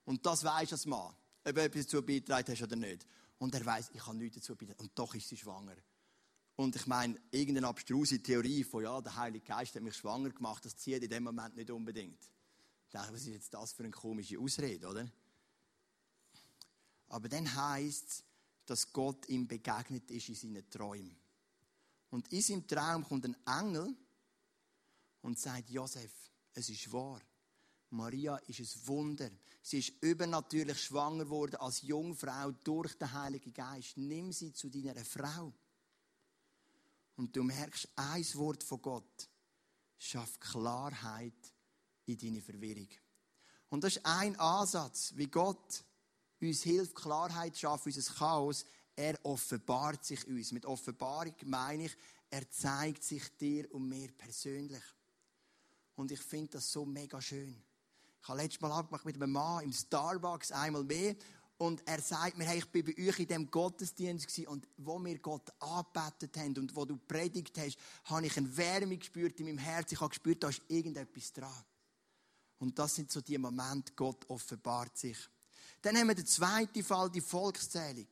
Und 0.05 0.25
das 0.25 0.43
weiß 0.43 0.71
als 0.71 0.87
Mann. 0.87 1.13
Ob 1.45 1.57
er 1.57 1.65
etwas 1.65 1.85
dazu 1.85 2.03
beitragen 2.03 2.51
hast 2.51 2.63
oder 2.63 2.75
nicht. 2.75 3.05
Und 3.37 3.53
er 3.53 3.63
weiß, 3.63 3.91
ich 3.93 4.03
habe 4.03 4.17
nichts 4.17 4.37
dazu 4.37 4.55
beitragen. 4.55 4.79
Und 4.79 4.91
doch 4.95 5.13
ist 5.13 5.29
sie 5.29 5.37
schwanger. 5.37 5.75
Und 6.55 6.75
ich 6.75 6.87
meine, 6.87 7.21
irgendeine 7.29 7.67
abstruse 7.67 8.19
Theorie 8.19 8.63
von, 8.63 8.83
ja, 8.83 8.99
der 8.99 9.15
Heilige 9.15 9.45
Geist 9.45 9.75
hat 9.75 9.83
mich 9.83 9.95
schwanger 9.95 10.31
gemacht, 10.31 10.65
das 10.65 10.75
zieht 10.75 11.03
in 11.03 11.09
dem 11.09 11.23
Moment 11.23 11.55
nicht 11.55 11.69
unbedingt. 11.69 12.23
Ich 12.87 12.91
denke, 12.91 13.13
was 13.13 13.21
ist 13.21 13.27
jetzt 13.27 13.53
das 13.53 13.73
für 13.73 13.83
eine 13.83 13.91
komische 13.91 14.39
Ausrede, 14.39 14.87
oder? 14.87 15.07
Aber 17.09 17.29
dann 17.29 17.53
heißt 17.55 18.07
es, 18.07 18.23
dass 18.65 18.91
Gott 18.91 19.29
ihm 19.29 19.47
begegnet 19.47 20.09
ist 20.09 20.29
in 20.29 20.35
seinen 20.35 20.67
Träumen. 20.67 21.15
Und 22.09 22.33
in 22.33 22.41
seinem 22.41 22.67
Traum 22.67 23.07
kommt 23.07 23.25
ein 23.25 23.37
Engel 23.45 23.95
und 25.21 25.39
sagt, 25.39 25.69
Josef, 25.69 26.11
es 26.53 26.69
ist 26.69 26.91
wahr. 26.91 27.21
Maria 27.91 28.37
ist 28.47 28.59
ein 28.59 28.87
Wunder. 28.87 29.29
Sie 29.61 29.79
ist 29.79 29.93
übernatürlich 30.01 30.81
schwanger 30.81 31.25
geworden 31.25 31.55
als 31.57 31.81
Jungfrau 31.81 32.51
durch 32.51 32.93
den 32.97 33.11
Heiligen 33.11 33.53
Geist. 33.53 33.97
Nimm 33.97 34.31
sie 34.31 34.53
zu 34.53 34.69
deiner 34.69 35.03
Frau. 35.03 35.53
Und 37.15 37.35
du 37.35 37.43
merkst, 37.43 37.89
ein 37.95 38.25
Wort 38.35 38.63
von 38.63 38.81
Gott 38.81 39.29
schafft 39.97 40.39
Klarheit 40.39 41.53
in 42.05 42.17
deine 42.17 42.41
Verwirrung. 42.41 42.87
Und 43.69 43.83
das 43.83 43.97
ist 43.97 44.05
ein 44.05 44.39
Ansatz, 44.39 45.13
wie 45.15 45.27
Gott 45.27 45.83
uns 46.41 46.63
hilft, 46.63 46.95
Klarheit 46.95 47.55
zu 47.55 47.61
schaffen, 47.61 47.91
unser 47.93 48.13
Chaos. 48.13 48.65
Er 48.95 49.17
offenbart 49.25 50.05
sich 50.05 50.25
uns. 50.27 50.51
Mit 50.51 50.65
Offenbarung 50.65 51.35
meine 51.45 51.85
ich, 51.85 51.97
er 52.29 52.49
zeigt 52.49 53.03
sich 53.03 53.23
dir 53.37 53.71
und 53.73 53.87
mir 53.87 54.11
persönlich. 54.11 54.83
Und 55.99 56.13
ich 56.13 56.21
finde 56.21 56.51
das 56.51 56.71
so 56.71 56.85
mega 56.85 57.21
schön. 57.21 57.61
Ich 58.21 58.29
habe 58.29 58.41
letztes 58.41 58.61
Mal 58.61 58.71
abgemacht 58.71 59.03
mit 59.03 59.17
einem 59.17 59.33
Mann 59.33 59.65
im 59.65 59.73
Starbucks 59.73 60.53
einmal 60.53 60.85
mehr. 60.85 61.13
Und 61.57 61.85
er 61.85 61.99
sagt 61.99 62.37
mir, 62.37 62.45
hey, 62.45 62.59
ich 62.59 62.71
bin 62.71 62.85
bei 62.85 62.95
euch 63.05 63.19
in 63.19 63.27
dem 63.27 63.51
Gottesdienst 63.51 64.25
gewesen, 64.25 64.47
und 64.47 64.65
wo 64.77 64.97
wir 64.97 65.19
Gott 65.19 65.51
angebetet 65.59 66.37
haben 66.37 66.57
und 66.57 66.73
wo 66.73 66.85
du 66.85 66.95
predigt 66.95 67.57
hast, 67.57 67.77
habe 68.05 68.25
ich 68.25 68.37
eine 68.37 68.55
Wärme 68.55 68.97
gespürt 68.97 69.41
in 69.41 69.47
meinem 69.47 69.57
Herz. 69.57 69.91
Ich 69.91 69.99
habe 69.99 70.07
gespürt, 70.07 70.41
da 70.41 70.47
ist 70.47 70.61
irgendetwas 70.69 71.33
dran. 71.33 71.65
Und 72.59 72.79
das 72.79 72.95
sind 72.95 73.11
so 73.11 73.19
die 73.19 73.37
Momente, 73.37 73.91
Gott 73.97 74.23
offenbart 74.29 74.97
sich. 74.97 75.17
Dann 75.81 75.97
haben 75.97 76.07
wir 76.07 76.15
den 76.15 76.25
zweiten 76.25 76.81
Fall, 76.81 77.09
die 77.09 77.19
Volkszählung. 77.19 78.07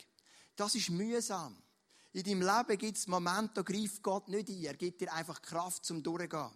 Das 0.58 0.76
ist 0.76 0.90
mühsam. 0.90 1.56
In 2.12 2.24
deinem 2.24 2.42
Leben 2.42 2.78
gibt 2.80 2.98
es 2.98 3.08
Momente, 3.08 3.54
da 3.54 3.62
greift 3.62 4.04
Gott 4.04 4.28
nicht 4.28 4.50
ein. 4.50 4.64
Er 4.66 4.76
gibt 4.76 5.00
dir 5.00 5.14
einfach 5.14 5.42
Kraft 5.42 5.86
zum 5.86 6.04
Durchgehen. 6.04 6.52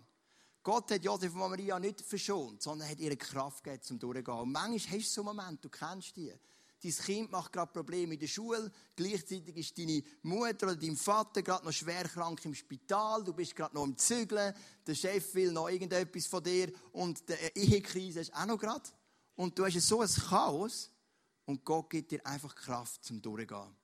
Gott 0.63 0.91
hat 0.91 1.03
Josef 1.03 1.33
und 1.33 1.39
Maria 1.39 1.79
nicht 1.79 2.01
verschont, 2.01 2.61
sondern 2.61 2.87
hat 2.87 2.99
ihre 2.99 3.17
Kraft 3.17 3.63
gegeben, 3.63 3.83
zum 3.83 3.99
Durchgehen. 3.99 4.33
Und 4.33 4.51
manchmal 4.51 4.99
hast 4.99 5.09
du 5.09 5.13
so 5.13 5.21
einen 5.21 5.35
Moment, 5.37 5.63
du 5.63 5.69
kennst 5.69 6.15
die. 6.15 6.33
Dein 6.83 6.91
Kind 6.91 7.31
macht 7.31 7.53
gerade 7.53 7.71
Probleme 7.71 8.15
in 8.15 8.19
der 8.19 8.27
Schule, 8.27 8.71
gleichzeitig 8.95 9.55
ist 9.55 9.77
deine 9.77 10.01
Mutter 10.23 10.67
oder 10.67 10.75
dein 10.75 10.95
Vater 10.95 11.43
gerade 11.43 11.63
noch 11.63 11.71
schwer 11.71 12.05
krank 12.05 12.43
im 12.43 12.55
Spital, 12.55 13.23
du 13.23 13.33
bist 13.33 13.55
gerade 13.55 13.75
noch 13.75 13.83
im 13.83 13.95
Zügeln, 13.95 14.53
der 14.87 14.95
Chef 14.95 15.35
will 15.35 15.51
noch 15.51 15.69
irgendetwas 15.69 16.25
von 16.25 16.43
dir 16.43 16.71
und 16.91 17.23
die 17.29 17.59
Ehekrise 17.59 18.21
ist 18.21 18.33
auch 18.33 18.47
noch 18.47 18.57
gerade. 18.57 18.89
Und 19.35 19.57
du 19.59 19.65
hast 19.65 19.79
so 19.79 20.01
ein 20.01 20.09
Chaos 20.09 20.89
und 21.45 21.63
Gott 21.63 21.91
gibt 21.91 22.11
dir 22.11 22.25
einfach 22.25 22.55
Kraft 22.55 23.03
zum 23.03 23.21
Durchgehen 23.21 23.80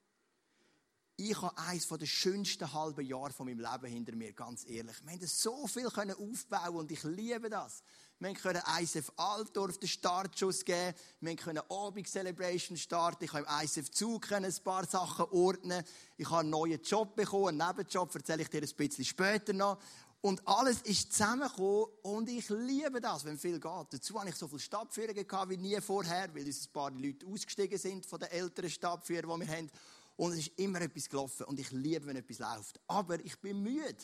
ich 1.19 1.41
habe 1.41 1.57
eines 1.57 1.87
der 1.87 2.05
schönsten 2.05 2.71
halben 2.71 3.03
Jahre 3.03 3.33
von 3.33 3.47
meinem 3.47 3.59
Leben 3.59 3.91
hinter 3.91 4.15
mir, 4.15 4.33
ganz 4.33 4.63
ehrlich. 4.69 4.95
Wir 5.03 5.13
haben 5.13 5.25
so 5.25 5.65
viel 5.65 5.87
aufbauen 5.87 6.75
und 6.75 6.91
ich 6.91 7.03
liebe 7.03 7.49
das. 7.49 7.81
Wir 8.19 8.33
können 8.35 8.61
ISF 8.79 9.11
Altdorf 9.15 9.79
den 9.79 9.89
Startschuss 9.89 10.63
geben. 10.63 10.93
Wir 11.21 11.35
können 11.35 11.63
Abend 11.69 12.07
Celebration 12.07 12.77
starten. 12.77 13.23
Ich 13.23 13.33
habe 13.33 13.47
im 13.47 13.65
ISF 13.65 13.89
Zug 13.89 14.31
ein 14.31 14.53
paar 14.63 14.85
Sachen 14.85 15.25
ordnen. 15.31 15.83
Ich 16.17 16.29
habe 16.29 16.41
einen 16.41 16.51
neuen 16.51 16.81
Job 16.83 17.15
bekommen, 17.15 17.59
einen 17.59 17.67
Nebenjob, 17.67 18.13
erzähle 18.13 18.43
ich 18.43 18.49
dir 18.49 18.61
ein 18.61 18.75
bisschen 18.75 19.05
später 19.05 19.53
noch. 19.53 19.79
Und 20.21 20.47
alles 20.47 20.81
ist 20.81 21.13
zusammengekommen 21.13 21.85
und 22.01 22.29
ich 22.29 22.49
liebe 22.49 22.99
das, 22.99 23.23
wenn 23.25 23.37
viel 23.37 23.59
geht. 23.59 23.87
Dazu 23.89 24.19
habe 24.19 24.29
ich 24.29 24.35
so 24.35 24.47
viele 24.47 24.59
Stadtführungen 24.59 25.27
gehabt 25.27 25.49
wie 25.49 25.57
nie 25.57 25.79
vorher, 25.79 26.33
weil 26.33 26.45
uns 26.45 26.67
ein 26.67 26.73
paar 26.73 26.91
Leute 26.91 27.25
ausgestiegen 27.25 27.77
sind 27.77 28.05
von 28.05 28.19
den 28.19 28.29
älteren 28.29 28.69
Stadtführern, 28.69 29.39
die 29.39 29.47
wir 29.47 29.55
haben. 29.55 29.71
Und 30.17 30.33
es 30.33 30.39
ist 30.39 30.59
immer 30.59 30.81
etwas 30.81 31.07
gelaufen. 31.07 31.45
Und 31.45 31.59
ich 31.59 31.71
liebe, 31.71 32.05
wenn 32.07 32.17
etwas 32.17 32.39
läuft. 32.39 32.81
Aber 32.87 33.23
ich 33.23 33.39
bin 33.39 33.61
müde. 33.61 33.95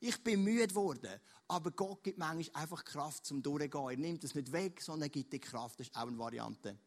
Ich 0.00 0.22
bin 0.22 0.42
müde 0.42 0.68
geworden. 0.68 1.20
Aber 1.48 1.70
Gott 1.72 2.02
gibt 2.02 2.18
manchmal 2.18 2.62
einfach 2.62 2.84
Kraft 2.84 3.26
zum 3.26 3.42
Durchgehen. 3.42 3.90
Er 3.90 3.96
nimmt 3.96 4.24
es 4.24 4.34
nicht 4.34 4.52
weg, 4.52 4.80
sondern 4.80 5.02
er 5.02 5.10
gibt 5.10 5.32
dir 5.32 5.40
Kraft. 5.40 5.80
Das 5.80 5.88
ist 5.88 5.96
auch 5.96 6.06
eine 6.06 6.18
Variante. 6.18 6.78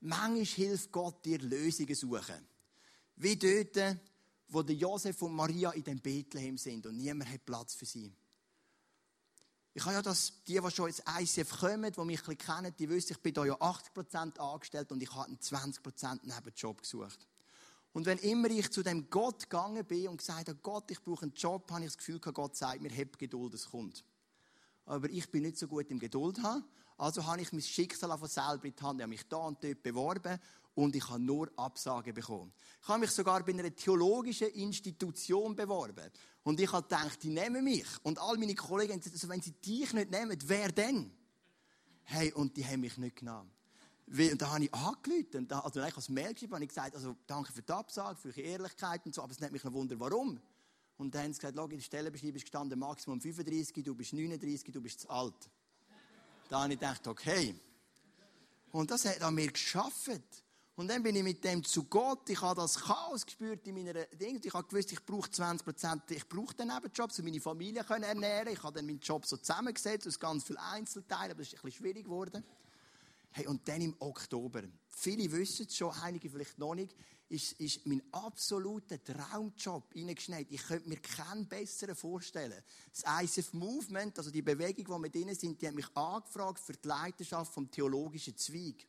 Manchmal 0.00 0.44
hilft 0.44 0.92
Gott 0.92 1.24
dir 1.24 1.38
Lösungen 1.38 1.94
suchen. 1.94 2.46
Wie 3.16 3.36
dort, 3.36 3.98
wo 4.48 4.60
Josef 4.62 5.20
und 5.22 5.34
Maria 5.34 5.70
in 5.72 5.82
dem 5.82 6.00
Bethlehem 6.00 6.56
sind 6.56 6.86
und 6.86 6.96
niemand 6.96 7.30
hat 7.30 7.44
Platz 7.44 7.74
für 7.74 7.84
sie. 7.86 8.12
Ich 9.74 9.84
habe 9.84 9.94
ja 9.94 10.02
das, 10.02 10.32
die, 10.46 10.60
die 10.60 10.70
schon 10.70 10.88
ins 10.88 11.02
ICF 11.20 11.58
kommen, 11.60 11.92
die 11.92 12.00
mich 12.04 12.26
ein 12.26 12.38
kennen, 12.38 12.74
die 12.78 12.88
wissen, 12.88 13.12
ich 13.12 13.22
bin 13.22 13.34
da 13.34 13.44
ja 13.44 13.54
80% 13.54 14.38
angestellt 14.38 14.90
und 14.90 15.02
ich 15.02 15.12
habe 15.14 15.26
einen 15.26 15.38
20% 15.38 16.20
Nebenjob 16.22 16.80
gesucht. 16.80 17.26
Und 17.98 18.06
wenn 18.06 18.18
immer 18.18 18.48
ich 18.48 18.70
zu 18.70 18.84
dem 18.84 19.10
Gott 19.10 19.50
gegangen 19.50 19.84
bin 19.84 20.06
und 20.06 20.18
gesagt 20.18 20.48
habe, 20.48 20.58
Gott, 20.62 20.88
ich 20.88 21.02
brauche 21.02 21.22
einen 21.22 21.34
Job, 21.34 21.68
habe 21.72 21.80
ich 21.80 21.88
das 21.88 21.98
Gefühl, 21.98 22.20
Gott 22.20 22.54
sagt 22.54 22.80
mir, 22.80 22.96
hab 22.96 23.18
Geduld, 23.18 23.54
es 23.54 23.68
kommt. 23.68 24.04
Aber 24.86 25.10
ich 25.10 25.28
bin 25.28 25.42
nicht 25.42 25.58
so 25.58 25.66
gut 25.66 25.90
im 25.90 25.98
Geduld 25.98 26.40
haben. 26.40 26.62
Also 26.96 27.26
habe 27.26 27.40
ich 27.40 27.50
mein 27.50 27.60
Schicksal 27.60 28.16
von 28.16 28.28
selber 28.28 28.66
in 28.66 28.76
die 28.76 28.82
Hand. 28.84 29.00
Ich 29.00 29.02
habe 29.02 29.08
mich 29.08 29.26
da 29.26 29.38
und 29.38 29.64
dort 29.64 29.82
beworben 29.82 30.38
und 30.76 30.94
ich 30.94 31.08
habe 31.08 31.18
nur 31.18 31.50
Absagen 31.56 32.14
bekommen. 32.14 32.52
Ich 32.80 32.86
habe 32.86 33.00
mich 33.00 33.10
sogar 33.10 33.42
bei 33.44 33.52
einer 33.52 33.74
theologischen 33.74 34.46
Institution 34.50 35.56
beworben. 35.56 36.08
Und 36.44 36.60
ich 36.60 36.70
habe 36.70 36.84
gedacht, 36.84 37.20
die 37.20 37.30
nehmen 37.30 37.64
mich. 37.64 37.88
Und 38.04 38.20
all 38.20 38.38
meine 38.38 38.54
Kollegen 38.54 38.92
haben 38.92 39.00
gesagt, 39.00 39.16
also 39.16 39.28
wenn 39.28 39.42
sie 39.42 39.54
dich 39.54 39.92
nicht 39.92 40.12
nehmen, 40.12 40.38
wer 40.44 40.70
denn? 40.70 41.10
Hey, 42.04 42.32
und 42.32 42.56
die 42.56 42.64
haben 42.64 42.78
mich 42.78 42.96
nicht 42.96 43.16
genommen. 43.16 43.50
Und 44.10 44.40
da 44.42 44.50
habe 44.50 44.64
ich 44.64 44.74
angerufen. 44.74 45.36
Und 45.36 45.50
da, 45.50 45.60
also 45.60 45.82
ich 45.82 45.96
als 45.96 46.08
Mail 46.08 46.32
geschrieben, 46.32 46.62
ich 46.62 46.68
gesagt, 46.68 46.94
also 46.94 47.14
danke 47.26 47.52
für 47.52 47.62
die 47.62 47.72
Absage, 47.72 48.16
für 48.16 48.28
eure 48.28 48.40
Ehrlichkeit 48.40 49.04
und 49.04 49.14
so, 49.14 49.22
aber 49.22 49.32
es 49.32 49.40
nimmt 49.40 49.52
mich 49.52 49.64
noch 49.64 49.72
Wunder, 49.72 49.98
warum? 50.00 50.40
Und 50.96 51.14
dann 51.14 51.24
haben 51.24 51.32
sie 51.32 51.40
gesagt, 51.40 51.56
schau, 51.56 51.64
in 51.64 51.76
der 51.76 51.80
Stellenbeschreibung 51.80 52.36
ist 52.36 52.42
gestanden, 52.42 52.78
Maximum 52.78 53.20
35, 53.20 53.84
du 53.84 53.94
bist 53.94 54.12
39, 54.12 54.72
du 54.72 54.80
bist 54.80 55.00
zu 55.00 55.10
alt. 55.10 55.48
Da 56.48 56.62
habe 56.62 56.72
ich 56.72 56.80
gedacht, 56.80 57.06
okay. 57.06 57.54
Und 58.72 58.90
das 58.90 59.04
hat 59.04 59.22
an 59.22 59.34
mir 59.34 59.48
geschafft. 59.48 60.42
Und 60.74 60.88
dann 60.88 61.02
bin 61.02 61.14
ich 61.16 61.22
mit 61.22 61.42
dem 61.44 61.64
zu 61.64 61.84
Gott. 61.84 62.30
Ich 62.30 62.40
habe 62.40 62.60
das 62.60 62.78
Chaos 62.78 63.26
gespürt 63.26 63.66
in 63.66 63.74
meiner 63.74 64.04
Ding. 64.06 64.40
Ich 64.42 64.54
habe 64.54 64.66
gewusst, 64.66 64.92
ich 64.92 65.04
brauche 65.04 65.30
20 65.30 65.64
Prozent. 65.64 66.10
Ich 66.10 66.28
brauche 66.28 66.54
den 66.54 66.68
Nebenjob, 66.68 67.10
um 67.18 67.24
meine 67.24 67.40
Familie 67.40 67.84
zu 67.84 67.94
ernähren. 67.94 68.52
Ich 68.52 68.62
habe 68.62 68.76
dann 68.76 68.86
meinen 68.86 69.00
Job 69.00 69.26
so 69.26 69.36
zusammengesetzt 69.36 70.06
aus 70.06 70.18
ganz 70.18 70.44
vielen 70.44 70.58
Einzelteilen, 70.58 71.32
aber 71.32 71.40
das 71.40 71.48
ist 71.48 71.54
ein 71.54 71.62
bisschen 71.62 71.84
schwierig 71.84 72.04
geworden. 72.04 72.44
Hey, 73.38 73.46
und 73.46 73.68
dann 73.68 73.80
im 73.80 73.94
Oktober, 74.00 74.64
viele 74.88 75.30
wissen 75.30 75.66
es 75.68 75.76
schon, 75.76 75.92
einige 76.02 76.28
vielleicht 76.28 76.58
noch 76.58 76.74
nicht, 76.74 76.92
ist, 77.28 77.52
ist 77.60 77.86
mein 77.86 78.02
absoluter 78.10 79.00
Traumjob 79.00 79.94
reingeschneit. 79.94 80.48
Ich 80.50 80.64
könnte 80.64 80.88
mir 80.88 80.96
keinen 80.96 81.46
besseren 81.46 81.94
vorstellen. 81.94 82.60
Das 82.90 83.04
ICF 83.22 83.52
Movement, 83.52 84.18
also 84.18 84.32
die 84.32 84.42
Bewegung, 84.42 84.88
wo 84.88 84.98
wir 84.98 85.08
drin 85.08 85.32
sind, 85.36 85.62
die 85.62 85.68
hat 85.68 85.76
mich 85.76 85.86
angefragt 85.96 86.58
für 86.58 86.72
die 86.72 86.88
Leiterschaft 86.88 87.54
vom 87.54 87.70
theologischen 87.70 88.36
Zweig. 88.36 88.88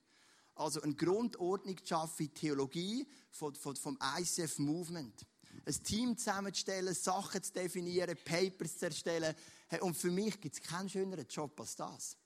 Also 0.56 0.82
eine 0.82 0.96
Grundordnung 0.96 1.78
zu 1.78 1.86
schaffen 1.86 2.26
in 2.26 2.34
Theologie 2.34 3.08
vom, 3.30 3.54
vom 3.54 4.00
ICF 4.18 4.58
Movement. 4.58 5.28
Ein 5.64 5.84
Team 5.84 6.18
zusammenzustellen, 6.18 6.96
Sachen 6.96 7.44
zu 7.44 7.54
definieren, 7.54 8.18
Papers 8.26 8.80
zu 8.80 8.86
erstellen. 8.88 9.36
Hey, 9.68 9.82
und 9.82 9.96
für 9.96 10.10
mich 10.10 10.42
gibt 10.42 10.56
es 10.56 10.62
keinen 10.64 10.90
schöneren 10.90 11.28
Job 11.28 11.60
als 11.62 11.76
das. 11.76 12.18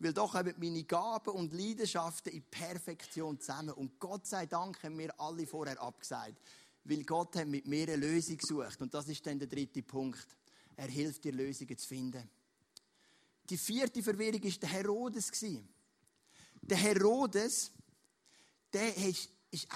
Weil 0.00 0.12
doch 0.12 0.34
haben 0.34 0.54
meine 0.58 0.84
Gaben 0.84 1.30
und 1.30 1.52
Leidenschaften 1.52 2.32
in 2.32 2.42
Perfektion 2.42 3.40
zusammen. 3.40 3.72
Und 3.72 3.98
Gott 3.98 4.26
sei 4.26 4.46
Dank 4.46 4.82
haben 4.82 4.96
wir 4.98 5.18
alle 5.20 5.46
vorher 5.46 5.80
abgesagt. 5.80 6.40
Weil 6.84 7.02
Gott 7.04 7.34
hat 7.36 7.48
mit 7.48 7.66
mir 7.66 7.82
eine 7.82 7.96
Lösung 7.96 8.36
gesucht. 8.36 8.80
Und 8.80 8.94
das 8.94 9.08
ist 9.08 9.26
dann 9.26 9.38
der 9.38 9.48
dritte 9.48 9.82
Punkt. 9.82 10.26
Er 10.76 10.86
hilft 10.86 11.24
dir, 11.24 11.32
Lösungen 11.32 11.76
zu 11.76 11.88
finden. 11.88 12.30
Die 13.50 13.58
vierte 13.58 14.02
Verwirrung 14.02 14.42
war 14.44 14.50
der 14.50 14.68
Herodes. 14.68 15.32
Der 16.62 16.76
Herodes, 16.76 17.72
der 18.72 18.96
ist 18.96 19.30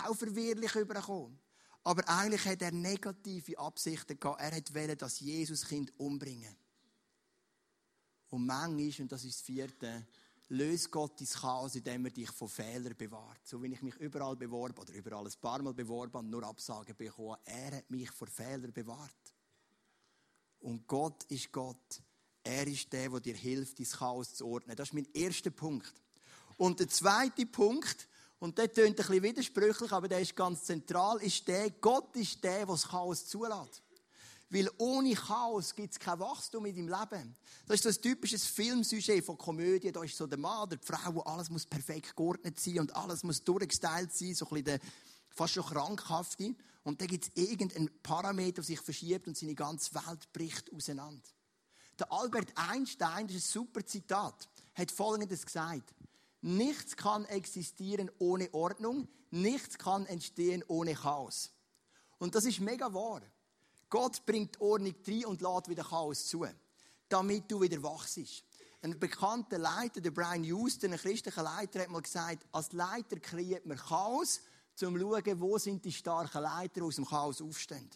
auch 0.04 0.14
verwirrlich 0.14 0.74
übergekommen. 0.76 1.38
Aber 1.85 2.08
eigentlich 2.08 2.44
hat 2.44 2.62
er 2.62 2.70
negative 2.70 3.58
Absichten 3.58 4.20
gehabt. 4.20 4.40
Er 4.40 4.52
wollte 4.52 4.96
das 4.96 5.18
Jesuskind 5.18 5.92
umbringen. 5.98 6.54
Und 8.32 8.46
manchmal, 8.46 9.02
und 9.02 9.12
das 9.12 9.24
ist 9.24 9.40
das 9.40 9.42
vierte, 9.42 10.06
löst 10.48 10.90
Gott 10.90 11.20
dein 11.20 11.28
Chaos, 11.28 11.74
indem 11.74 12.06
er 12.06 12.12
dich 12.12 12.30
von 12.30 12.48
Fehlern 12.48 12.96
bewahrt. 12.96 13.46
So 13.46 13.62
wie 13.62 13.74
ich 13.74 13.82
mich 13.82 13.94
überall 13.96 14.36
beworben 14.36 14.78
oder 14.78 14.94
überall 14.94 15.26
ein 15.26 15.32
paar 15.38 15.60
Mal 15.60 15.74
beworben 15.74 16.16
und 16.16 16.30
nur 16.30 16.42
Absagen 16.42 16.96
bekommen. 16.96 17.36
Er 17.44 17.76
hat 17.76 17.90
mich 17.90 18.10
vor 18.10 18.28
Fehlern 18.28 18.72
bewahrt. 18.72 19.34
Und 20.60 20.86
Gott 20.86 21.24
ist 21.24 21.52
Gott. 21.52 22.00
Er 22.42 22.66
ist 22.66 22.90
der, 22.90 23.10
der 23.10 23.20
dir 23.20 23.34
hilft, 23.34 23.78
dein 23.78 23.86
Chaos 23.86 24.34
zu 24.34 24.46
ordnen. 24.46 24.76
Das 24.76 24.88
ist 24.88 24.94
mein 24.94 25.08
erster 25.12 25.50
Punkt. 25.50 25.92
Und 26.56 26.80
der 26.80 26.88
zweite 26.88 27.44
Punkt, 27.44 28.08
und 28.38 28.56
der 28.56 28.72
tönt 28.72 28.98
ein 28.98 29.06
bisschen 29.06 29.22
widersprüchlich, 29.22 29.92
aber 29.92 30.08
der 30.08 30.20
ist 30.20 30.34
ganz 30.34 30.64
zentral, 30.64 31.20
ist 31.20 31.46
der, 31.46 31.68
Gott 31.70 32.16
ist 32.16 32.42
der, 32.42 32.64
der 32.64 32.66
das 32.66 32.88
Chaos 32.88 33.26
zulässt. 33.26 33.82
Weil 34.52 34.68
ohne 34.76 35.14
Chaos 35.14 35.74
gibt 35.74 35.92
es 35.92 35.98
kein 35.98 36.18
Wachstum 36.18 36.66
in 36.66 36.76
deinem 36.76 36.88
Leben. 36.88 37.36
Das 37.66 37.76
ist 37.76 37.84
so 37.84 37.88
ein 37.88 38.02
typisches 38.02 38.44
Filmsujet 38.44 39.24
von 39.24 39.38
Komödie. 39.38 39.90
Da 39.90 40.02
ist 40.02 40.14
so 40.14 40.26
der 40.26 40.38
Mann 40.38 40.64
oder 40.64 40.76
die 40.76 40.86
Frau, 40.86 41.22
alles 41.22 41.48
muss 41.48 41.64
perfekt 41.64 42.14
geordnet 42.14 42.60
sein 42.60 42.80
und 42.80 42.94
alles 42.94 43.22
muss 43.22 43.42
durchgestylt 43.42 44.12
sein. 44.12 44.34
So 44.34 44.44
ein 44.44 44.48
bisschen 44.50 44.64
der, 44.66 44.80
fast 45.30 45.54
schon 45.54 45.64
krankhafte. 45.64 46.54
Und 46.82 47.00
dann 47.00 47.08
gibt 47.08 47.24
es 47.24 47.30
irgendeinen 47.34 47.90
Parameter, 48.02 48.56
der 48.56 48.64
sich 48.64 48.80
verschiebt 48.80 49.26
und 49.26 49.38
seine 49.38 49.54
ganze 49.54 49.94
Welt 49.94 50.30
bricht 50.34 50.70
auseinander. 50.70 51.30
Der 51.98 52.12
Albert 52.12 52.52
Einstein, 52.54 53.28
das 53.28 53.36
ist 53.36 53.46
ein 53.46 53.52
super 53.52 53.86
Zitat, 53.86 54.50
hat 54.74 54.90
Folgendes 54.90 55.46
gesagt. 55.46 55.94
Nichts 56.42 56.94
kann 56.94 57.24
existieren 57.24 58.10
ohne 58.18 58.52
Ordnung, 58.52 59.08
nichts 59.30 59.78
kann 59.78 60.04
entstehen 60.04 60.62
ohne 60.68 60.92
Chaos. 60.92 61.52
Und 62.18 62.34
das 62.34 62.44
ist 62.44 62.60
mega 62.60 62.92
wahr. 62.92 63.22
Gott 63.92 64.24
bringt 64.24 64.59
Ordnung 64.59 64.94
rein 65.07 65.26
und 65.26 65.42
lädt 65.42 65.68
wieder 65.68 65.85
Chaos 65.85 66.26
zu, 66.26 66.46
damit 67.11 67.50
du 67.50 67.61
wieder 67.61 67.83
wachst. 67.83 68.18
Ein 68.81 68.98
bekannter 68.98 69.59
Leiter, 69.59 70.00
der 70.00 70.12
Brian 70.12 70.42
Houston, 70.44 70.94
ein 70.94 70.98
christlicher 70.98 71.42
Leiter, 71.42 71.81
hat 71.81 71.90
mal 71.90 72.00
gesagt, 72.00 72.46
als 72.52 72.72
Leiter 72.72 73.20
kreiert 73.20 73.66
man 73.66 73.76
Chaos, 73.76 74.40
um 74.81 74.96
zu 74.96 74.98
schauen, 74.98 75.40
wo 75.42 75.59
sind 75.59 75.85
die 75.85 75.92
starken 75.92 76.40
Leiter, 76.40 76.85
aus 76.85 76.94
dem 76.94 77.05
Chaos 77.05 77.42
aufstehen. 77.42 77.90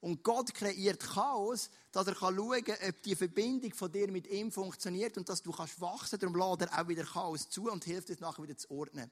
Und 0.00 0.24
Gott 0.24 0.52
kreiert 0.54 0.98
Chaos, 0.98 1.70
dass 1.92 2.08
er 2.08 2.16
schauen 2.16 2.64
kann, 2.64 2.88
ob 2.88 3.00
die 3.04 3.14
Verbindung 3.14 3.72
von 3.72 3.92
dir 3.92 4.10
mit 4.10 4.26
ihm 4.26 4.50
funktioniert 4.50 5.16
und 5.16 5.28
dass 5.28 5.40
du 5.40 5.52
kannst 5.52 5.80
wachsen. 5.80 6.18
Darum 6.18 6.34
lädt 6.34 6.68
er 6.68 6.80
auch 6.80 6.88
wieder 6.88 7.04
Chaos 7.04 7.48
zu 7.48 7.70
und 7.70 7.84
hilft 7.84 8.10
es 8.10 8.18
nachher 8.18 8.42
wieder 8.42 8.56
zu 8.56 8.68
ordnen. 8.72 9.08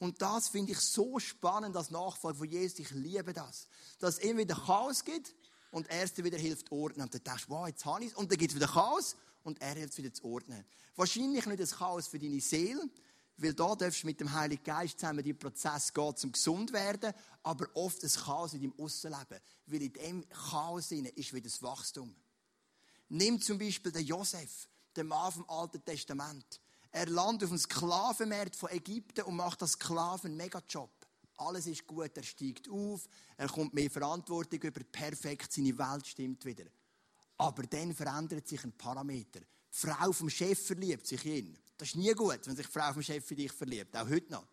Und 0.00 0.22
das 0.22 0.48
finde 0.48 0.72
ich 0.72 0.80
so 0.80 1.18
spannend 1.18 1.76
als 1.76 1.90
Nachfolger 1.90 2.38
von 2.38 2.48
Jesus. 2.48 2.78
Ich 2.78 2.90
liebe 2.90 3.34
das. 3.34 3.68
Dass 3.98 4.14
es 4.14 4.24
immer 4.24 4.40
wieder 4.40 4.54
Chaos 4.54 5.04
gibt 5.04 5.34
und 5.70 5.88
er 5.90 6.04
es 6.04 6.16
wieder 6.16 6.38
hilft 6.38 6.72
ordnen. 6.72 7.02
Und 7.02 7.14
dann 7.14 7.22
denkst 7.22 7.46
du, 7.46 7.50
wow, 7.50 7.68
jetzt 7.68 7.84
habe 7.84 8.02
ich 8.02 8.10
es. 8.10 8.16
Und 8.16 8.30
dann 8.30 8.38
gibt 8.38 8.50
es 8.50 8.56
wieder 8.56 8.66
Chaos 8.66 9.14
und 9.44 9.60
er 9.60 9.74
hilft 9.74 9.92
es 9.92 9.98
wieder 9.98 10.12
zu 10.12 10.24
ordnen. 10.24 10.64
Wahrscheinlich 10.96 11.44
nicht 11.44 11.60
das 11.60 11.76
Chaos 11.76 12.08
für 12.08 12.18
deine 12.18 12.40
Seele, 12.40 12.80
weil 13.36 13.52
da 13.52 13.74
darfst 13.74 14.02
du 14.02 14.06
mit 14.06 14.18
dem 14.20 14.32
Heiligen 14.32 14.64
Geist 14.64 14.98
zusammen 14.98 15.22
die 15.22 15.34
Prozess 15.34 15.92
gehen, 15.92 16.16
zum 16.16 16.32
gesund 16.32 16.72
werden, 16.72 17.12
aber 17.42 17.68
oft 17.74 18.02
ein 18.02 18.10
Chaos 18.10 18.54
in 18.54 18.62
deinem 18.62 18.78
Aussenleben. 18.78 19.38
Weil 19.66 19.82
in 19.82 19.92
dem 19.92 20.28
Chaos 20.30 20.90
ist 20.92 21.34
wieder 21.34 21.44
das 21.44 21.62
Wachstum. 21.62 22.16
Nimm 23.10 23.38
zum 23.38 23.58
Beispiel 23.58 23.92
den 23.92 24.06
Josef, 24.06 24.66
den 24.96 25.08
Mann 25.08 25.30
vom 25.30 25.48
Alten 25.50 25.84
Testament. 25.84 26.58
Er 26.92 27.06
landet 27.06 27.44
auf 27.44 27.50
dem 27.50 27.58
Sklavenmarkt 27.58 28.56
von 28.56 28.70
Ägypten 28.70 29.22
und 29.22 29.36
macht 29.36 29.62
als 29.62 29.72
Sklaven 29.72 30.30
einen 30.30 30.36
Megajob. 30.36 30.90
Alles 31.36 31.66
ist 31.66 31.86
gut, 31.86 32.16
er 32.16 32.22
steigt 32.22 32.68
auf, 32.68 33.08
er 33.36 33.48
kommt 33.48 33.72
mehr 33.72 33.90
Verantwortung 33.90 34.60
über, 34.60 34.80
perfekt, 34.84 35.52
seine 35.52 35.76
Welt 35.78 36.06
stimmt 36.06 36.44
wieder. 36.44 36.64
Aber 37.38 37.62
dann 37.62 37.94
verändert 37.94 38.46
sich 38.46 38.62
ein 38.64 38.72
Parameter. 38.72 39.40
Die 39.40 39.46
Frau 39.70 40.12
vom 40.12 40.28
Chef 40.28 40.66
verliebt 40.66 41.06
sich 41.06 41.24
in. 41.24 41.56
Das 41.78 41.88
ist 41.88 41.96
nie 41.96 42.12
gut, 42.12 42.40
wenn 42.44 42.56
sich 42.56 42.66
die 42.66 42.72
Frau 42.72 42.92
vom 42.92 43.02
Chef 43.02 43.30
in 43.30 43.36
dich 43.38 43.52
verliebt, 43.52 43.96
auch 43.96 44.08
heute 44.08 44.32
noch. 44.32 44.46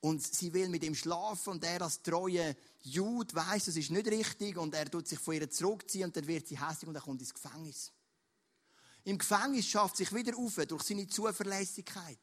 Und 0.00 0.22
sie 0.22 0.52
will 0.52 0.68
mit 0.70 0.82
ihm 0.82 0.94
schlafen 0.94 1.50
und 1.50 1.64
er 1.64 1.82
als 1.82 2.02
treue 2.02 2.56
Jude 2.80 3.34
weiß, 3.34 3.66
das 3.66 3.76
ist 3.76 3.90
nicht 3.90 4.06
richtig 4.08 4.56
und 4.56 4.74
er 4.74 4.90
tut 4.90 5.06
sich 5.06 5.18
von 5.18 5.34
ihr 5.34 5.48
zurückziehen 5.48 6.06
und 6.06 6.16
dann 6.16 6.26
wird 6.26 6.48
sie 6.48 6.58
hässlich 6.58 6.88
und 6.88 6.94
er 6.94 7.02
kommt 7.02 7.20
ins 7.20 7.34
Gefängnis. 7.34 7.92
Im 9.04 9.18
Gefängnis 9.18 9.66
schafft 9.66 9.96
sich 9.96 10.12
wieder 10.14 10.36
auf 10.36 10.56
durch 10.66 10.82
seine 10.82 11.06
Zuverlässigkeit. 11.06 12.18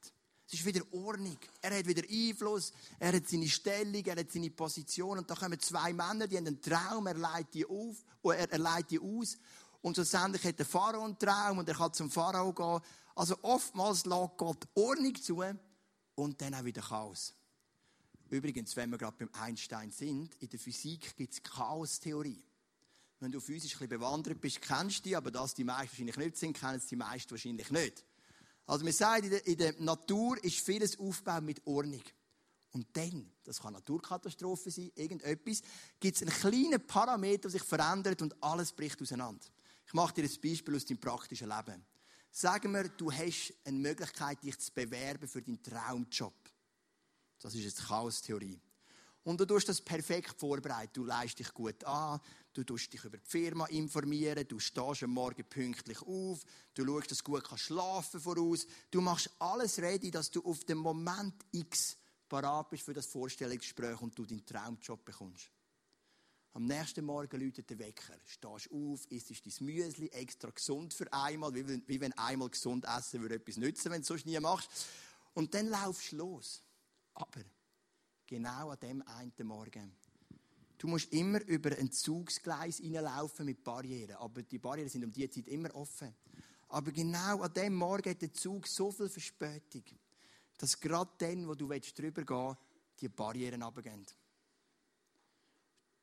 Es 0.48 0.54
ist 0.54 0.66
wieder 0.66 0.82
Ordnung. 0.94 1.38
Er 1.62 1.78
hat 1.78 1.86
wieder 1.86 2.04
Einfluss, 2.10 2.72
er 3.00 3.14
hat 3.14 3.28
seine 3.28 3.50
Stellung, 3.50 4.06
er 4.06 4.16
hat 4.16 4.32
seine 4.32 4.50
Position. 4.50 5.18
Und 5.18 5.30
da 5.30 5.36
kommen 5.36 5.60
zwei 5.60 5.92
Männer, 5.92 6.28
die 6.28 6.38
haben 6.38 6.48
einen 6.48 6.62
Traum, 6.62 7.08
er 7.08 7.16
leitet 7.16 7.54
die, 7.54 7.66
auf, 7.66 7.98
er, 8.24 8.50
er 8.50 8.58
leitet 8.58 8.92
die 8.92 9.00
aus. 9.00 9.38
Und 9.82 9.96
schlussendlich 9.96 10.44
hat 10.46 10.58
der 10.58 10.66
Pharao 10.66 11.04
einen 11.04 11.20
Traum 11.20 11.58
und 11.58 11.68
er 11.68 11.76
kann 11.76 11.94
zum 11.94 12.10
Pharao 12.10 12.54
gehen. 12.54 12.80
Also 13.16 13.38
oftmals 13.42 14.06
lässt 14.06 14.38
Gott 14.38 14.68
Ordnung 14.76 15.16
zu 15.16 15.44
und 16.16 16.42
dann 16.42 16.54
auch 16.54 16.64
wieder 16.64 16.82
Chaos. 16.82 17.34
Übrigens, 18.30 18.76
wenn 18.76 18.90
wir 18.90 18.98
gerade 18.98 19.18
beim 19.18 19.30
Einstein 19.34 19.92
sind, 19.92 20.36
in 20.36 20.50
der 20.50 20.60
Physik 20.60 21.16
gibt 21.16 21.34
es 21.34 21.44
Chaostheorie. 21.44 22.44
Wenn 23.20 23.32
du 23.32 23.40
physisch 23.40 23.74
ein 23.74 23.80
bisschen 23.80 24.00
bewandert 24.00 24.40
bist, 24.40 24.62
kennst 24.62 25.00
du 25.00 25.10
die, 25.10 25.16
aber 25.16 25.32
dass 25.32 25.54
die 25.54 25.64
meisten 25.64 25.92
wahrscheinlich 25.92 26.18
nicht 26.18 26.38
sind, 26.38 26.58
kennen 26.58 26.76
es 26.76 26.86
die 26.86 26.96
meisten 26.96 27.32
wahrscheinlich 27.32 27.72
nicht. 27.72 28.06
Also 28.68 28.86
wir 28.86 28.94
sagen, 28.94 29.24
in 29.24 29.30
der, 29.32 29.48
in 29.48 29.58
der 29.58 29.74
Natur 29.80 30.44
ist 30.44 30.60
vieles 30.60 31.00
aufgebaut 31.00 31.44
mit 31.44 31.66
Ordnung. 31.66 32.04
Und 32.74 32.86
dann, 32.96 33.32
das 33.44 33.60
kann 33.60 33.74
Naturkatastrophe 33.74 34.70
sein, 34.70 34.92
irgendetwas, 34.94 35.62
gibt 36.00 36.18
es 36.18 36.22
einen 36.22 36.32
kleinen 36.32 36.86
Parameter, 36.86 37.44
der 37.44 37.52
sich 37.52 37.64
verändert 37.64 38.22
und 38.22 38.36
alles 38.44 38.72
bricht 38.74 39.02
auseinander. 39.02 39.46
Ich 39.88 39.94
mache 39.94 40.14
dir 40.14 40.26
ein 40.26 40.42
Beispiel 40.42 40.76
aus 40.76 40.86
deinem 40.86 41.00
praktischen 41.00 41.50
Leben. 41.50 41.86
Sagen 42.30 42.74
wir, 42.74 42.90
du 42.90 43.12
hast 43.12 43.54
eine 43.64 43.80
Möglichkeit, 43.80 44.44
dich 44.44 44.60
zu 44.60 44.72
bewerben 44.74 45.28
für 45.28 45.42
deinen 45.42 45.64
Traumjob. 45.64 46.36
Das 47.40 47.56
ist 47.56 47.64
jetzt 47.64 47.88
Chaos-Theorie. 47.88 48.60
Und 49.24 49.40
du 49.40 49.46
tust 49.46 49.70
das 49.70 49.82
perfekt 49.82 50.40
vorbereitet. 50.40 50.96
Du 50.96 51.04
leist 51.04 51.40
dich 51.40 51.54
gut 51.54 51.84
an, 51.84 52.20
du 52.58 52.64
tust 52.64 52.92
dich 52.92 53.04
über 53.04 53.18
die 53.18 53.28
Firma 53.28 53.68
informieren, 53.68 54.48
du 54.48 54.60
stehst 54.60 55.04
am 55.04 55.12
Morgen 55.12 55.44
pünktlich 55.48 56.02
auf, 56.02 56.44
du 56.74 56.86
schaust, 56.86 57.12
dass 57.12 57.20
du 57.20 57.32
gut 57.32 57.48
schlafen 57.60 58.20
voraus. 58.20 58.66
Du 58.90 59.00
machst 59.00 59.30
alles 59.40 59.80
ready, 59.80 60.10
dass 60.10 60.32
du 60.32 60.44
auf 60.44 60.64
den 60.66 60.80
Moment 60.80 61.36
X 61.52 61.98
parat 62.28 62.70
bist 62.70 62.84
für 62.84 62.94
das 62.94 63.06
Vorstellungsgespräch 63.06 64.02
und 64.02 64.18
du 64.18 64.26
deinen 64.26 64.46
Traumjob 64.46 65.06
bekommst. 65.06 65.52
Am 66.54 66.66
nächsten 66.66 67.06
Morgen 67.06 67.40
läutet 67.40 67.70
der 67.70 67.78
Wecker. 67.78 68.16
Stehst 68.26 68.72
auf, 68.72 69.06
isst 69.12 69.30
dein 69.30 69.66
Müsli, 69.66 70.08
extra 70.08 70.50
gesund 70.50 70.92
für 70.92 71.12
einmal, 71.14 71.54
wie 71.54 72.02
wenn, 72.02 72.14
einmal 72.14 72.50
gesund 72.50 72.86
essen 72.86 73.22
würde 73.22 73.36
etwas 73.36 73.58
nützen, 73.58 73.92
wenn 73.92 74.02
du 74.02 74.08
sonst 74.08 74.26
nie 74.26 74.40
machst. 74.40 74.68
Und 75.36 75.54
dann 75.54 75.68
laufst 75.68 76.12
du 76.12 76.16
los. 76.16 76.64
Aber 77.14 77.42
genau 78.26 78.72
an 78.72 78.80
dem 78.80 79.02
einen 79.04 79.32
Morgen. 79.44 79.96
Du 80.78 80.88
musst 80.88 81.12
immer 81.12 81.44
über 81.46 81.76
ein 81.76 81.92
Zugsgleis 81.92 82.78
hineinlaufen 82.78 83.46
mit 83.46 83.64
Barrieren. 83.64 84.16
Aber 84.18 84.44
die 84.44 84.60
Barrieren 84.60 84.90
sind 84.90 85.04
um 85.04 85.12
diese 85.12 85.30
Zeit 85.30 85.48
immer 85.48 85.74
offen. 85.74 86.14
Aber 86.70 86.92
genau 86.92 87.42
an 87.42 87.54
dem 87.54 87.76
Morgen 87.76 88.10
hat 88.10 88.22
der 88.22 88.34
Zug 88.34 88.68
so 88.68 88.92
viel 88.92 89.10
Verspätung, 89.10 89.84
dass 90.58 90.80
gerade 90.80 91.12
dann, 91.18 91.48
wo 91.48 91.56
du 91.56 91.68
drüber 91.68 92.24
gehen 92.24 92.28
willst, 92.28 92.58
die 93.00 93.10
Barrieren 93.10 93.64
runtergehen. 93.64 94.06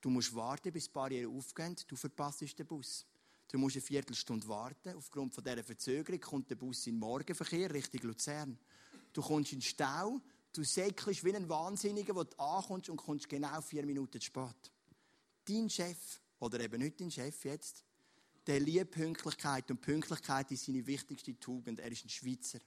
Du 0.00 0.10
musst 0.10 0.34
warten, 0.34 0.72
bis 0.72 0.84
die 0.84 0.92
Barrieren 0.92 1.36
aufgehen. 1.36 1.76
Du 1.86 1.96
verpasst 1.96 2.58
den 2.58 2.66
Bus. 2.66 3.06
Du 3.48 3.58
musst 3.58 3.76
eine 3.76 3.82
Viertelstunde 3.82 4.48
warten. 4.48 4.96
Aufgrund 4.96 5.36
dieser 5.36 5.62
Verzögerung 5.62 6.20
kommt 6.20 6.50
der 6.50 6.56
Bus 6.56 6.86
in 6.86 6.94
den 6.94 7.00
Morgenverkehr 7.00 7.72
Richtung 7.72 8.00
Luzern. 8.02 8.58
Du 9.12 9.22
kommst 9.22 9.52
in 9.52 9.60
den 9.60 9.64
Stau. 9.64 10.20
Du 10.54 10.62
säckelst 10.62 11.24
wie 11.24 11.34
ein 11.34 11.48
Wahnsinniger, 11.48 12.14
wo 12.14 12.22
du 12.22 12.38
ankommst 12.38 12.88
und 12.88 12.96
kommst 12.96 13.28
genau 13.28 13.60
vier 13.60 13.84
Minuten 13.84 14.20
zu 14.20 14.26
spät. 14.26 14.72
Dein 15.44 15.68
Chef, 15.68 16.20
oder 16.38 16.60
eben 16.60 16.80
nicht 16.80 17.00
dein 17.00 17.10
Chef 17.10 17.44
jetzt, 17.44 17.84
der 18.46 18.60
liebt 18.60 18.92
Pünktlichkeit 18.92 19.68
und 19.72 19.80
Pünktlichkeit 19.80 20.52
ist 20.52 20.66
seine 20.66 20.86
wichtigste 20.86 21.38
Tugend. 21.40 21.80
Er 21.80 21.90
ist 21.90 22.04
ein 22.04 22.08
Schweizer. 22.08 22.60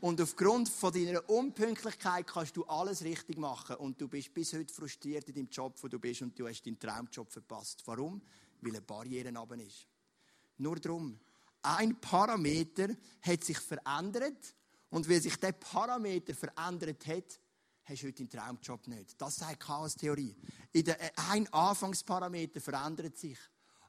Und 0.00 0.20
aufgrund 0.20 0.68
von 0.68 0.92
deiner 0.92 1.28
Unpünktlichkeit 1.30 2.26
kannst 2.26 2.56
du 2.56 2.64
alles 2.64 3.04
richtig 3.04 3.38
machen 3.38 3.76
und 3.76 4.00
du 4.00 4.08
bist 4.08 4.34
bis 4.34 4.52
heute 4.52 4.74
frustriert 4.74 5.28
in 5.28 5.34
dem 5.34 5.48
Job, 5.48 5.78
wo 5.80 5.86
du 5.86 6.00
bist 6.00 6.22
und 6.22 6.36
du 6.36 6.48
hast 6.48 6.66
deinen 6.66 6.78
Traumjob 6.78 7.30
verpasst. 7.30 7.82
Warum? 7.84 8.20
Weil 8.62 8.72
eine 8.72 8.80
Barriere 8.80 9.32
oben 9.38 9.60
ist. 9.60 9.86
Nur 10.58 10.76
darum. 10.80 11.20
Ein 11.62 12.00
Parameter 12.00 12.96
hat 13.22 13.44
sich 13.44 13.58
verändert 13.58 14.54
und 14.90 15.08
weil 15.08 15.22
sich 15.22 15.36
der 15.36 15.52
Parameter 15.52 16.34
verändert 16.34 17.06
hat, 17.06 17.40
hast 17.84 18.02
du 18.02 18.06
heute 18.06 18.24
deinen 18.24 18.30
Traumjob 18.30 18.86
nicht. 18.88 19.20
Das 19.20 19.36
sagt 19.36 19.60
Chaos-Theorie. 19.60 20.36
Äh, 20.72 21.10
ein 21.30 21.52
Anfangsparameter 21.52 22.60
verändert 22.60 23.16
sich. 23.16 23.38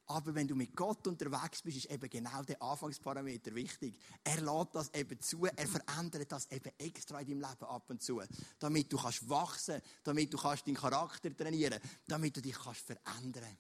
Aber 0.08 0.36
wenn 0.36 0.48
du 0.48 0.56
mit 0.56 0.76
Gott 0.76 1.08
unterwegs 1.08 1.62
bist, 1.62 1.78
ist 1.78 1.92
eben 1.92 2.10
genau 2.10 2.44
der 2.44 2.62
Anfangsparameter 2.62 3.56
wichtig. 3.56 3.98
Er 4.24 4.42
lädt 4.42 4.70
das 4.74 4.94
eben 4.94 5.20
zu, 5.22 5.46
er 5.46 5.68
verändert 5.68 6.32
das 6.32 6.52
eben 6.52 6.72
extra 6.78 7.22
in 7.22 7.28
deinem 7.28 7.50
Leben 7.50 7.66
ab 7.66 7.90
und 7.90 8.02
zu. 8.02 8.22
Damit 8.60 8.92
du 8.92 8.98
kannst 8.98 9.28
wachsen, 9.30 9.82
damit 10.04 10.34
du 10.34 10.38
kannst 10.38 10.68
deinen 10.68 10.76
Charakter 10.76 11.36
trainieren, 11.36 11.80
damit 12.08 12.36
du 12.36 12.42
dich 12.42 12.58
kannst 12.58 12.82
verändern. 12.82 13.58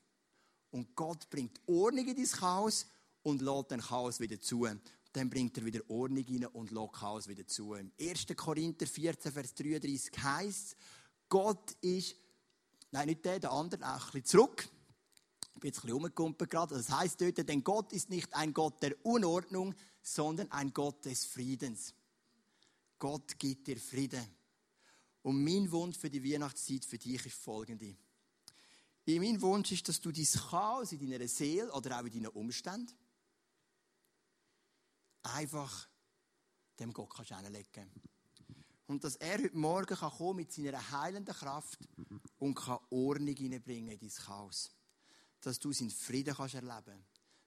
Und 0.72 0.96
Gott 0.96 1.30
bringt 1.30 1.62
Ordnung 1.68 2.08
in 2.08 2.16
dein 2.16 2.26
Chaos 2.26 2.86
und 3.24 3.42
lädt 3.42 3.72
den 3.72 3.82
Chaos 3.82 4.20
wieder 4.20 4.40
zu 4.40 4.66
dann 5.14 5.30
bringt 5.30 5.58
er 5.58 5.66
wieder 5.66 5.82
Ordnung 5.90 6.26
rein 6.28 6.46
und 6.48 6.72
lässt 6.72 6.94
Chaos 6.94 7.28
wieder 7.28 7.46
zu. 7.46 7.74
Im 7.74 7.92
1. 8.00 8.28
Korinther 8.36 8.88
14, 8.88 9.32
Vers 9.32 9.54
33 9.54 10.24
heißt 10.24 10.76
Gott 11.28 11.72
ist, 11.82 12.16
nein, 12.92 13.08
nicht 13.08 13.24
der, 13.26 13.40
der 13.40 13.52
andere, 13.52 13.84
ein 13.86 14.00
bisschen 14.00 14.26
zurück. 14.26 14.68
Ich 15.54 15.60
bin 15.60 15.70
jetzt 15.70 15.80
ein 15.80 15.82
bisschen 15.82 15.94
rumgekumpelt 15.94 16.50
gerade. 16.50 16.76
Das 16.76 16.90
heißt 16.90 17.22
dort, 17.22 17.48
denn 17.48 17.64
Gott 17.64 17.94
ist 17.94 18.10
nicht 18.10 18.34
ein 18.34 18.54
Gott 18.54 18.82
der 18.82 18.96
Unordnung, 19.06 19.76
sondern 20.02 20.52
ein 20.52 20.74
Gott 20.74 21.06
des 21.06 21.26
Friedens. 21.26 21.94
Gott 23.00 23.38
gibt 23.38 23.68
dir 23.68 23.78
Frieden. 23.78 24.26
Und 25.24 25.44
mein 25.44 25.72
Wunsch 25.72 25.98
für 25.98 26.10
die 26.10 26.24
Weihnachtszeit 26.24 26.84
für 26.84 26.98
dich 26.98 27.26
ist 27.26 27.36
folgende. 27.36 27.96
Mein 29.06 29.42
Wunsch 29.42 29.72
ist, 29.72 29.88
dass 29.88 30.00
du 30.00 30.12
dein 30.12 30.26
Chaos 30.26 30.92
in 30.92 31.10
deiner 31.10 31.28
Seele 31.28 31.72
oder 31.74 32.00
auch 32.00 32.06
in 32.06 32.24
deinen 32.24 32.28
Umständen 32.28 32.94
einfach 35.24 35.88
dem 36.80 36.94
Gott 36.94 37.14
kannst 37.16 37.34
hinlegen 37.34 37.92
Und 38.88 39.04
dass 39.04 39.16
er 39.18 39.38
heute 39.38 39.58
Morgen 39.58 39.96
kann 39.96 40.12
kommen 40.12 40.38
mit 40.38 40.52
seiner 40.52 40.92
heilenden 40.92 41.36
Kraft 41.36 41.80
und 42.40 42.56
kann 42.56 42.80
Ordnung 42.90 43.36
hineinbringen 43.36 43.92
in 43.92 44.00
dein 44.00 44.10
Chaos. 44.10 44.72
Dass 45.42 45.60
du 45.60 45.72
seinen 45.72 45.92
Frieden 45.92 46.36
kannst 46.36 46.56
erleben 46.56 47.04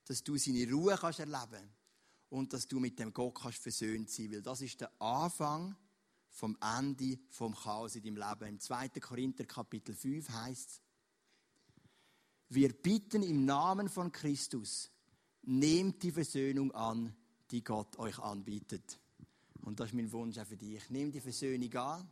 Dass 0.07 0.23
du 0.23 0.37
seine 0.37 0.71
Ruhe 0.71 0.97
kannst 0.97 1.21
erleben 1.21 1.71
Und 2.31 2.53
dass 2.53 2.67
du 2.67 2.81
mit 2.81 2.99
dem 2.99 3.13
Gott 3.13 3.35
kannst 3.41 3.59
versöhnt 3.59 4.11
sein. 4.11 4.33
Weil 4.33 4.43
das 4.43 4.61
ist 4.61 4.81
der 4.81 4.91
Anfang 5.01 5.77
vom 6.29 6.57
Ende 6.61 7.19
vom 7.31 7.55
Chaos 7.55 7.95
in 7.95 8.03
deinem 8.03 8.17
Leben. 8.17 8.55
Im 8.55 8.61
2. 8.61 8.89
Korinther 9.01 9.45
Kapitel 9.45 9.95
5 9.95 10.29
heißt 10.29 10.71
es, 10.71 10.81
wir 12.49 12.73
bitten 12.73 13.23
im 13.23 13.45
Namen 13.45 13.89
von 13.89 14.13
Christus, 14.13 14.91
nehmt 15.43 16.03
die 16.03 16.13
Versöhnung 16.13 16.73
an, 16.73 17.17
die 17.51 17.63
Gott 17.63 17.99
euch 17.99 18.19
anbietet. 18.19 18.99
Und 19.63 19.81
das 19.81 19.89
ist 19.89 19.95
mein 19.95 20.13
Wunsch 20.13 20.39
auch 20.39 20.47
für 20.47 20.57
dich. 20.57 20.83
Nimm 20.91 21.11
die 21.11 21.21
Versöhnung 21.21 21.73
an, 21.75 22.09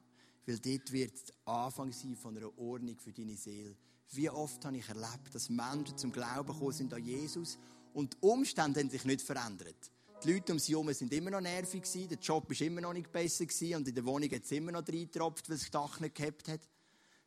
weil 0.47 0.59
dort 0.59 0.92
wird 0.92 1.29
der 1.29 1.55
Anfang 1.55 1.92
sein 1.92 2.16
von 2.16 2.37
einer 2.37 2.57
Ordnung 2.59 2.99
für 2.99 3.12
deine 3.12 3.37
Seele. 3.37 3.77
Wie 4.12 4.29
oft 4.29 4.64
habe 4.64 4.77
ich 4.77 4.88
erlebt, 4.88 5.35
dass 5.35 5.49
Menschen 5.49 5.97
zum 5.97 6.12
Glauben 6.12 6.53
gekommen 6.53 6.73
sind 6.73 6.92
an 6.92 7.05
Jesus 7.05 7.59
und 7.95 8.14
die 8.14 8.18
Umstände 8.21 8.81
haben 8.81 8.90
sich 8.90 9.05
nicht 9.05 9.23
verändert. 9.23 9.90
Die 10.25 10.33
Leute 10.33 10.53
um 10.53 10.59
sie 10.59 10.73
herum 10.73 10.92
sind 10.92 11.12
immer 11.12 11.31
noch 11.31 11.40
nervig 11.40 11.83
der 12.09 12.18
Job 12.18 12.51
ist 12.51 12.61
immer 12.61 12.81
noch 12.81 12.92
nicht 12.92 13.11
besser 13.11 13.45
und 13.77 13.88
in 13.88 13.95
der 13.95 14.05
Wohnung 14.05 14.31
hat 14.31 14.45
es 14.45 14.53
immer 14.53 14.73
noch 14.73 14.87
reingetropft, 14.87 15.49
weil 15.49 15.57
das 15.57 15.71
Dach 15.71 15.99
nicht 16.01 16.14
gehabt 16.14 16.49
hat. 16.49 16.61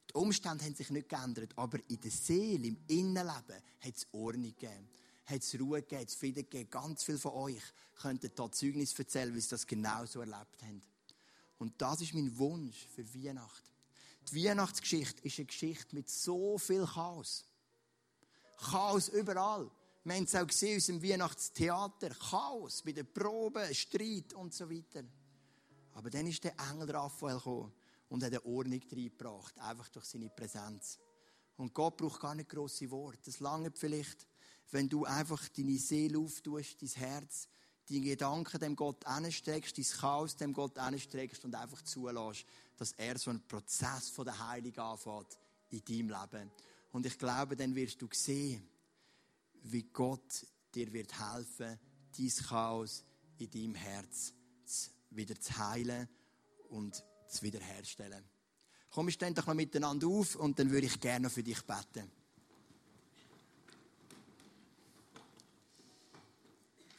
Die 0.10 0.14
Umstände 0.14 0.64
haben 0.64 0.76
sich 0.76 0.90
nicht 0.92 1.10
geändert, 1.10 1.52
aber 1.58 1.80
in 1.90 2.00
der 2.00 2.12
Seele, 2.12 2.68
im 2.68 2.78
Innenleben, 2.88 3.62
hat 3.82 3.96
es 3.96 4.08
Ordnung 4.12 4.56
gegeben 4.58 4.88
hat 5.26 5.42
es 5.42 5.60
Ruhe 5.60 5.82
gegeben, 5.82 6.06
es 6.08 6.16
Frieden 6.16 6.44
gegeben. 6.44 6.70
Ganz 6.70 7.04
viele 7.04 7.18
von 7.18 7.34
euch 7.34 7.64
könnten 8.02 8.32
da 8.36 8.52
Zeugnis 8.52 8.98
erzählen, 8.98 9.34
wie 9.34 9.42
sie 9.42 9.50
das 9.50 9.66
genau 9.66 10.06
so 10.06 10.20
erlebt 10.20 10.62
haben. 10.62 10.82
Und 11.58 11.82
das 11.82 12.02
ist 12.02 12.14
mein 12.14 12.38
Wunsch 12.38 12.88
für 12.94 13.06
Weihnachten. 13.14 13.70
Die 14.32 14.46
Weihnachtsgeschichte 14.46 15.22
ist 15.24 15.38
eine 15.40 15.46
Geschichte 15.46 15.96
mit 15.96 16.10
so 16.10 16.58
viel 16.58 16.86
Chaos. 16.86 17.46
Chaos 18.58 19.10
überall. 19.10 19.70
Wir 20.04 20.16
haben 20.16 20.24
es 20.24 20.36
auch 20.36 20.48
gesehen 20.48 20.78
aus 20.78 20.86
dem 20.86 21.02
Weihnachtstheater. 21.02 22.10
Chaos 22.10 22.82
bei 22.84 22.92
den 22.92 23.12
Proben, 23.12 23.74
Streit 23.74 24.34
und 24.34 24.54
so 24.54 24.70
weiter. 24.70 25.04
Aber 25.94 26.10
dann 26.10 26.28
ist 26.28 26.44
der 26.44 26.56
Engel 26.72 26.92
Raphael 26.92 27.38
gekommen 27.38 27.74
und 28.10 28.24
hat 28.24 28.32
eine 28.32 28.46
Ordnung 28.46 28.82
reingebracht, 28.92 29.58
einfach 29.60 29.90
durch 29.90 30.06
seine 30.06 30.30
Präsenz. 30.30 31.00
Und 31.58 31.74
Gott 31.74 31.98
braucht 31.98 32.22
gar 32.22 32.36
nicht 32.36 32.50
grosse 32.50 32.90
Worte. 32.92 33.20
Das 33.26 33.40
lange 33.40 33.72
vielleicht 33.72 34.28
wenn 34.72 34.90
du 34.90 35.06
einfach 35.06 35.48
deine 35.50 35.78
Seele 35.78 36.20
auftust, 36.20 36.82
dein 36.82 36.90
Herz, 36.90 37.48
deine 37.90 38.02
Gedanken 38.02 38.60
dem 38.60 38.76
Gott 38.76 39.06
anstreckst, 39.06 39.78
dein 39.78 39.86
Chaos 39.86 40.36
dem 40.36 40.54
Gott 40.54 40.78
anstreckst 40.78 41.46
und 41.46 41.56
einfach 41.56 41.82
zulässt, 41.84 42.46
dass 42.78 42.92
er 42.94 43.18
so 43.18 43.30
einen 43.30 43.48
Prozess 43.48 44.10
von 44.10 44.26
der 44.26 44.48
Heilung 44.48 44.78
anfängt 44.78 45.38
in 45.70 45.84
deinem 45.84 46.10
Leben. 46.10 46.52
Und 46.92 47.06
ich 47.06 47.18
glaube, 47.18 47.56
dann 47.56 47.76
wirst 47.76 48.02
du 48.02 48.08
sehen, 48.12 48.68
wie 49.64 49.84
Gott 49.84 50.46
dir 50.74 50.92
wird 50.92 51.14
helfen, 51.20 51.80
dein 52.18 52.30
Chaos 52.48 53.04
in 53.38 53.50
deinem 53.50 53.76
Herz 53.76 54.34
wieder 55.10 55.40
zu 55.40 55.58
heilen 55.58 56.08
und 56.70 57.04
zu 57.28 57.44
wiederherstellen. 57.44 58.24
Komm, 58.90 59.08
wir 59.08 59.14
stehen 59.14 59.34
doch 59.34 59.48
noch 59.48 59.54
miteinander 59.54 60.08
auf 60.08 60.36
und 60.36 60.58
dann 60.58 60.72
würde 60.72 60.88
ich 60.88 61.00
gerne 61.00 61.30
für 61.30 61.44
dich 61.44 61.62
beten. 61.64 62.10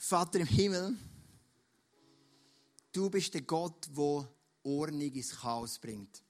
Vater 0.08 0.38
im 0.38 0.46
Himmel, 0.46 0.96
du 2.92 3.10
bist 3.10 3.34
der 3.34 3.40
Gott, 3.40 3.88
der 3.88 4.28
Ordnung 4.62 5.00
ins 5.12 5.36
Chaos 5.36 5.80
bringt. 5.80 6.22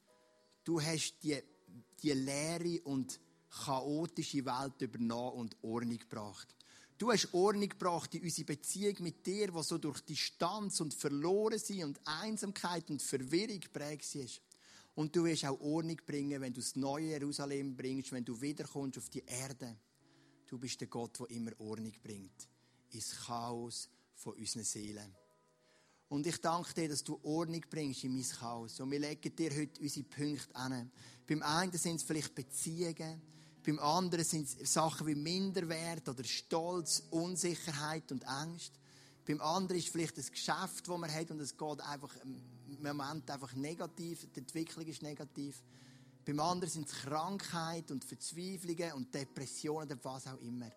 Du 0.65 0.81
hast 0.81 1.23
die, 1.23 1.39
die 2.03 2.13
leere 2.13 2.81
und 2.85 3.21
chaotische 3.51 4.47
Welt 4.47 4.81
übernommen 4.81 5.41
und 5.41 5.57
Ordnung 5.63 5.99
gebracht. 5.99 6.57
Du 6.97 7.13
hast 7.13 7.35
Ordnung 7.35 7.69
gebracht 7.69 8.15
in 8.15 8.23
unsere 8.23 8.47
Beziehung 8.47 8.97
mit 9.01 9.27
dir, 9.27 9.49
die 9.49 9.63
so 9.63 9.77
durch 9.77 10.01
Distanz 10.01 10.81
und 10.81 10.95
verloren 10.95 11.59
sind 11.59 11.85
und 11.85 12.01
Einsamkeit 12.07 12.89
und 12.89 13.03
Verwirrung 13.03 13.61
prägt 13.75 14.15
ist. 14.15 14.41
Und 14.95 15.15
du 15.15 15.25
wirst 15.25 15.45
auch 15.45 15.61
Ordnung 15.61 16.01
bringen, 16.07 16.41
wenn 16.41 16.55
du 16.55 16.63
das 16.63 16.77
neue 16.77 17.09
Jerusalem 17.09 17.77
bringst, 17.77 18.11
wenn 18.13 18.25
du 18.25 18.41
wiederkommst 18.41 18.97
auf 18.97 19.11
die 19.11 19.23
Erde. 19.27 19.77
Du 20.47 20.57
bist 20.57 20.81
der 20.81 20.89
Gott, 20.89 21.21
der 21.21 21.29
immer 21.29 21.53
Ordnung 21.59 21.93
bringt 22.03 22.49
ins 22.97 23.17
Chaos 23.27 23.89
von 24.15 24.35
unseren 24.35 24.65
Seelen. 24.65 25.15
Und 26.09 26.27
ich 26.27 26.41
danke 26.41 26.73
dir, 26.73 26.89
dass 26.89 27.03
du 27.03 27.19
Ordnung 27.23 27.63
bringst 27.69 28.05
in 28.05 28.15
mein 28.15 28.29
Chaos. 28.29 28.79
Und 28.81 28.91
wir 28.91 29.01
legen 29.01 29.35
dir 29.35 29.51
heute 29.51 29.81
unsere 29.81 30.07
Punkte 30.07 30.55
an. 30.55 30.91
Beim 31.27 31.43
einen 31.43 31.73
sind 31.73 31.97
es 31.97 32.03
vielleicht 32.03 32.35
Beziehungen, 32.35 33.21
beim 33.65 33.81
anderen 33.81 34.25
sind 34.25 34.49
es 34.61 34.73
Sachen 34.73 35.09
wie 35.09 35.17
Minderwert 35.17 36.09
oder 36.09 36.23
Stolz, 36.23 37.03
Unsicherheit 37.11 38.13
und 38.13 38.25
Angst. 38.25 38.79
Beim 39.27 39.41
anderen 39.41 39.81
ist 39.81 39.89
vielleicht 39.89 40.17
das 40.17 40.31
Geschäft, 40.31 40.87
das 40.87 40.99
man 40.99 41.13
hat 41.13 41.33
und 41.33 41.41
es 41.41 41.57
geht 41.57 41.81
einfach 41.81 42.15
im 42.25 42.81
Moment 42.81 43.29
einfach 43.29 43.53
negativ, 43.55 44.25
die 44.33 44.39
Entwicklung 44.39 44.87
ist 44.87 45.03
negativ. 45.03 45.65
Beim 46.25 46.39
anderen 46.39 46.73
sind 46.73 46.87
es 46.87 46.95
Krankheit 46.95 47.91
und 47.91 48.05
Verzweiflungen 48.05 48.93
und 48.93 49.13
Depressionen 49.13 49.91
oder 49.91 50.05
was 50.05 50.29
auch 50.29 50.39
immer. 50.39 50.71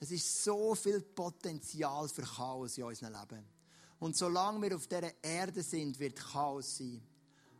Es 0.00 0.10
ist 0.10 0.44
so 0.44 0.74
viel 0.74 1.00
Potenzial 1.00 2.08
für 2.08 2.22
Chaos 2.22 2.76
in 2.78 2.84
unserem 2.84 3.12
Leben. 3.12 3.44
Und 3.98 4.16
solange 4.16 4.60
wir 4.62 4.76
auf 4.76 4.86
dieser 4.86 5.22
Erde 5.22 5.62
sind, 5.62 5.98
wird 5.98 6.16
Chaos 6.16 6.76
sein. 6.78 7.02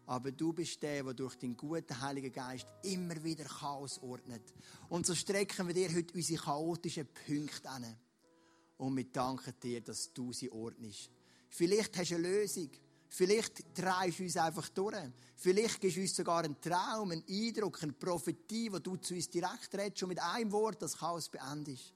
Aber 0.06 0.30
du 0.30 0.52
bist 0.52 0.82
der, 0.82 1.02
der 1.02 1.14
durch 1.14 1.36
den 1.36 1.56
guten 1.56 1.98
Heiligen 2.00 2.32
Geist 2.32 2.66
immer 2.82 3.22
wieder 3.24 3.44
Chaos 3.44 3.98
ordnet. 4.02 4.52
Und 4.90 5.06
so 5.06 5.14
strecken 5.14 5.66
wir 5.66 5.74
dir 5.74 5.94
heute 5.94 6.12
unsere 6.14 6.42
chaotischen 6.42 7.08
Punkte 7.26 7.68
an. 7.70 7.96
Und 8.76 8.96
wir 8.96 9.04
danken 9.04 9.54
dir, 9.62 9.80
dass 9.80 10.12
du 10.12 10.32
sie 10.32 10.50
ordnest. 10.50 11.10
Vielleicht 11.48 11.96
hast 11.96 12.10
du 12.10 12.16
eine 12.16 12.28
Lösung. 12.28 12.70
Vielleicht 13.08 13.74
treibst 13.74 14.18
du 14.18 14.24
uns 14.24 14.36
einfach 14.36 14.68
durch. 14.70 14.96
Vielleicht 15.36 15.80
gibst 15.80 15.96
du 15.96 16.00
uns 16.00 16.16
sogar 16.16 16.44
einen 16.44 16.60
Traum, 16.60 17.12
einen 17.12 17.24
Eindruck, 17.26 17.82
eine 17.82 17.92
Prophetie, 17.92 18.72
wo 18.72 18.80
du 18.80 18.96
zu 18.96 19.14
uns 19.14 19.30
direkt 19.30 19.72
redest 19.74 20.02
und 20.02 20.08
mit 20.10 20.20
einem 20.20 20.50
Wort 20.52 20.82
das 20.82 20.98
Chaos 20.98 21.28
beendest. 21.28 21.94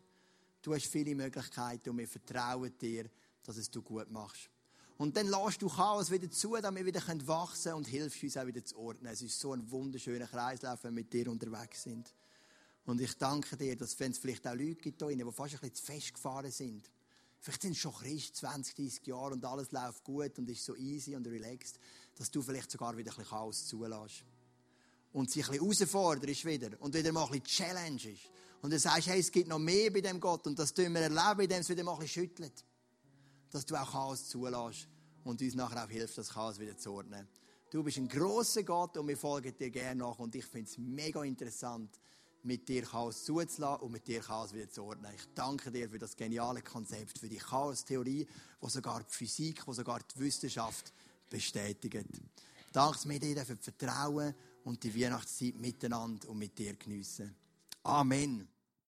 Du 0.62 0.74
hast 0.74 0.86
viele 0.86 1.14
Möglichkeiten 1.14 1.90
und 1.90 1.98
wir 1.98 2.08
vertrauen 2.08 2.76
dir, 2.78 3.08
dass 3.44 3.56
es 3.56 3.70
du 3.70 3.82
gut 3.82 4.10
machst. 4.10 4.50
Und 4.98 5.16
dann 5.16 5.28
lässt 5.28 5.62
du 5.62 5.68
Chaos 5.68 6.10
wieder 6.10 6.28
zu, 6.28 6.56
damit 6.56 6.84
wir 6.84 6.92
wieder 6.92 7.26
wachsen 7.28 7.62
können 7.62 7.76
und 7.76 7.86
hilfst 7.86 8.22
uns 8.22 8.36
auch 8.36 8.46
wieder 8.46 8.64
zu 8.64 8.76
ordnen. 8.76 9.12
Es 9.12 9.22
ist 9.22 9.38
so 9.38 9.52
ein 9.52 9.70
wunderschöner 9.70 10.26
Kreislauf, 10.26 10.82
wenn 10.82 10.94
wir 10.94 11.02
mit 11.02 11.12
dir 11.12 11.30
unterwegs 11.30 11.84
sind. 11.84 12.12
Und 12.84 13.00
ich 13.00 13.16
danke 13.16 13.56
dir, 13.56 13.76
dass 13.76 13.98
wenn 14.00 14.10
es 14.10 14.18
vielleicht 14.18 14.46
auch 14.48 14.54
Leute 14.54 14.74
gibt, 14.74 15.00
die 15.00 15.24
fast 15.30 15.54
ein 15.54 15.60
bisschen 15.60 15.74
zu 15.74 15.84
fest 15.84 16.14
gefahren 16.14 16.50
sind, 16.50 16.90
vielleicht 17.38 17.62
sind 17.62 17.72
es 17.72 17.78
schon 17.78 17.92
Christ, 17.92 18.36
20, 18.36 18.74
30 18.74 19.06
Jahre 19.06 19.34
und 19.34 19.44
alles 19.44 19.70
läuft 19.70 20.02
gut 20.02 20.36
und 20.38 20.48
ist 20.48 20.64
so 20.64 20.74
easy 20.74 21.14
und 21.14 21.26
relaxed, 21.28 21.78
dass 22.16 22.30
du 22.30 22.42
vielleicht 22.42 22.70
sogar 22.70 22.96
wieder 22.96 23.12
ein 23.12 23.16
bisschen 23.16 23.30
Chaos 23.30 23.66
zulässt. 23.66 24.24
Und 25.12 25.30
sich 25.30 25.44
ein 25.48 25.52
bisschen 25.52 25.86
herausforderst 25.88 26.44
wieder 26.44 26.70
und 26.80 26.94
wieder 26.94 27.12
mal 27.12 27.24
ein 27.24 27.40
bisschen 27.40 27.66
challengest 27.66 28.30
und 28.60 28.72
du 28.72 28.78
sagst, 28.78 29.08
hey, 29.08 29.20
es 29.20 29.30
gibt 29.30 29.48
noch 29.48 29.58
mehr 29.58 29.90
bei 29.90 30.00
dem 30.00 30.20
Gott 30.20 30.46
und 30.46 30.58
das 30.58 30.74
tun 30.74 30.92
wir 30.92 31.02
erleben, 31.02 31.40
indem 31.40 31.60
es 31.60 31.68
wieder 31.68 31.84
mal 31.84 31.94
ein 31.94 32.00
bisschen 32.00 32.24
schüttelt. 32.24 32.64
Dass 33.50 33.64
du 33.64 33.76
auch 33.76 33.90
Chaos 33.90 34.28
zulässt 34.28 34.88
und 35.24 35.40
uns 35.40 35.54
nachher 35.54 35.84
auch 35.84 35.88
hilfst, 35.88 36.18
das 36.18 36.30
Chaos 36.30 36.58
wieder 36.58 36.76
zu 36.76 36.92
ordnen. 36.92 37.28
Du 37.70 37.82
bist 37.82 37.98
ein 37.98 38.08
großer 38.08 38.62
Gott 38.64 38.96
und 38.96 39.08
wir 39.08 39.16
folgen 39.16 39.56
dir 39.56 39.70
gerne 39.70 39.96
nach 39.96 40.18
und 40.18 40.34
ich 40.34 40.44
finde 40.44 40.70
es 40.70 40.78
mega 40.78 41.22
interessant, 41.22 42.00
mit 42.42 42.68
dir 42.68 42.82
Chaos 42.82 43.24
zuzulassen 43.24 43.82
und 43.84 43.92
mit 43.92 44.06
dir 44.06 44.20
Chaos 44.20 44.52
wieder 44.52 44.70
zu 44.70 44.84
ordnen. 44.84 45.12
Ich 45.14 45.26
danke 45.34 45.70
dir 45.70 45.88
für 45.88 45.98
das 45.98 46.16
geniale 46.16 46.62
Konzept, 46.62 47.18
für 47.18 47.28
die 47.28 47.36
Chaos-Theorie, 47.36 48.26
wo 48.60 48.68
sogar 48.68 49.02
die 49.02 49.12
Physik, 49.12 49.66
wo 49.66 49.72
sogar 49.72 50.00
die 50.00 50.20
Wissenschaft 50.20 50.92
bestätigt. 51.28 52.06
Danke 52.72 53.08
mir 53.08 53.20
dir 53.20 53.44
für 53.44 53.56
das 53.56 53.64
Vertrauen 53.64 54.34
und 54.68 54.84
die 54.84 54.94
Weihnachtszeit 54.94 55.58
miteinander 55.58 56.28
und 56.28 56.38
mit 56.38 56.58
dir 56.58 56.76
geniessen. 56.76 57.34
Amen. 57.84 58.46